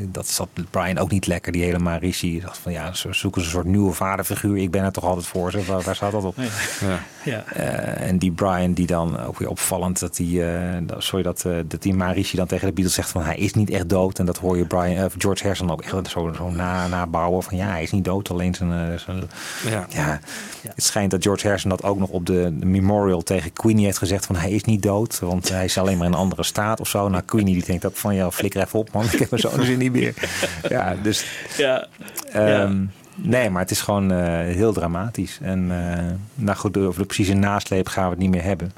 [0.09, 2.41] dat zat Brian ook niet lekker, die hele Marici.
[2.41, 4.57] Dacht van ja, ze zoeken een soort nieuwe vaderfiguur.
[4.57, 5.65] Ik ben er toch altijd voor ze.
[5.65, 6.37] Waar, waar staat dat op?
[6.81, 6.99] Ja.
[7.25, 7.45] Ja.
[7.47, 10.43] Eh, en die Brian, die dan ook weer opvallend dat die,
[10.99, 13.89] sorry, dat, dat die Marici dan tegen de Beatles zegt van hij is niet echt
[13.89, 14.19] dood.
[14.19, 17.67] En dat hoor je Brian, George Harrison ook echt zo, zo na, nabouwen van ja,
[17.67, 19.01] hij is niet dood, alleen zijn.
[19.89, 20.21] ja.
[20.63, 23.99] Het schijnt dat George Harrison dat ook nog op de, de memorial tegen Queenie heeft
[23.99, 26.81] gezegd van hij is niet dood, want hij is alleen maar in een andere staat
[26.81, 27.09] of zo.
[27.09, 29.65] Nou, Queenie die denkt ook van ja, flikker even op man, ik heb mijn zoon
[29.65, 30.15] zin niet meer.
[30.69, 31.27] Ja, dus
[31.57, 31.87] Ja.
[32.33, 32.85] Ehm,
[33.15, 35.39] Nee, maar het is gewoon eh, heel dramatisch.
[35.43, 38.73] En eh, nou goed, over de precieze nasleep gaan we het niet meer hebben.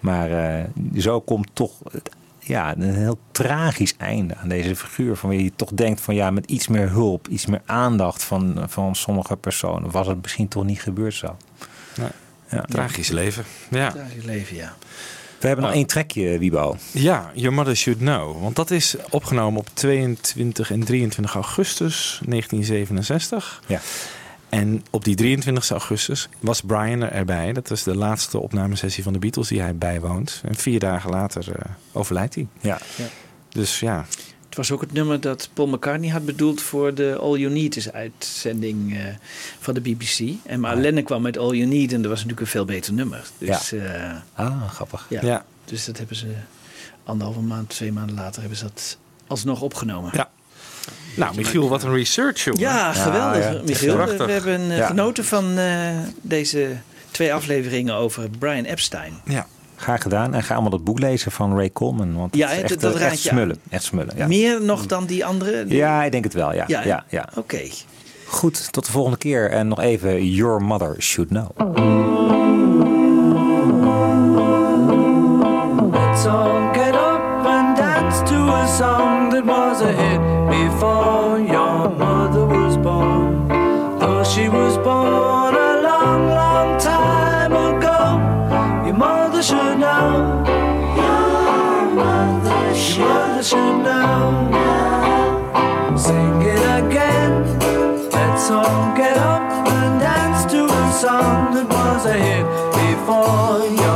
[0.00, 0.64] Maar eh,
[0.96, 5.16] zo komt toch het, ja, een heel tragisch einde aan deze figuur.
[5.16, 8.64] Van wie je toch denkt van ja, met iets meer hulp, iets meer aandacht van,
[8.66, 11.36] van sommige personen was het misschien toch niet gebeurd zo.
[12.50, 12.60] Ja.
[12.62, 13.44] Tragisch leven.
[13.70, 13.90] Ja.
[13.90, 14.74] Tragisch leven, ja.
[15.40, 16.76] We hebben nog één trekje, Wiebo.
[16.92, 18.42] Ja, Your Mother Should Know.
[18.42, 23.62] Want dat is opgenomen op 22 en 23 augustus 1967.
[23.66, 23.80] Ja.
[24.48, 27.52] En op die 23 augustus was Brian er- erbij.
[27.52, 30.40] Dat was de laatste opnamesessie van de Beatles die hij bijwoont.
[30.44, 32.46] En vier dagen later eh, overlijdt hij.
[32.60, 32.78] Ja.
[32.96, 33.04] Ja.
[33.48, 34.06] Dus ja,
[34.56, 37.76] Het was ook het nummer dat Paul McCartney had bedoeld voor de All You Need
[37.76, 39.04] Is uitzending eh,
[39.60, 40.20] van de BBC.
[40.46, 42.92] En maar Lennon kwam met All You Need en dat was natuurlijk een veel beter
[42.92, 43.24] nummer.
[43.38, 44.24] Dus, ja.
[44.34, 45.06] Ah, grappig.
[45.08, 45.20] ja.
[45.22, 45.44] Ja.
[45.64, 46.26] dus dat hebben ze
[47.04, 50.10] anderhalve maand, twee maanden later hebben ze dat alsnog opgenomen.
[50.14, 50.30] Ja.
[51.16, 52.60] Nou, Michiel, wat een research, jongen.
[52.60, 53.60] Ja, geweldig, ja.
[53.64, 53.96] Michiel.
[53.96, 54.86] We hebben eh, Ja.
[54.86, 56.76] genoten van eh, deze
[57.10, 59.20] twee afleveringen over Brian Epstein.
[59.24, 59.46] Ja.
[59.76, 60.34] Graag gedaan.
[60.34, 62.14] En ga allemaal dat boek lezen van Ray Coleman.
[62.16, 63.36] Want Ja, het is dat- echt, dat eh, raad echt je aan.
[63.36, 63.56] smullen.
[63.70, 64.26] Echt smullen, ja.
[64.26, 65.64] Meer nog dan die andere?
[65.68, 66.64] Ja, ik denk het wel, ja.
[66.66, 67.60] Ja, ja, Oké.
[68.28, 69.50] Goed, tot de volgende keer.
[69.50, 71.48] En nog even Your Mother Should Know.
[75.92, 81.55] Let's all get up and dance to a song that was a hit before your
[98.48, 102.46] Let's get up and dance to a song that was a hit
[102.78, 103.95] before your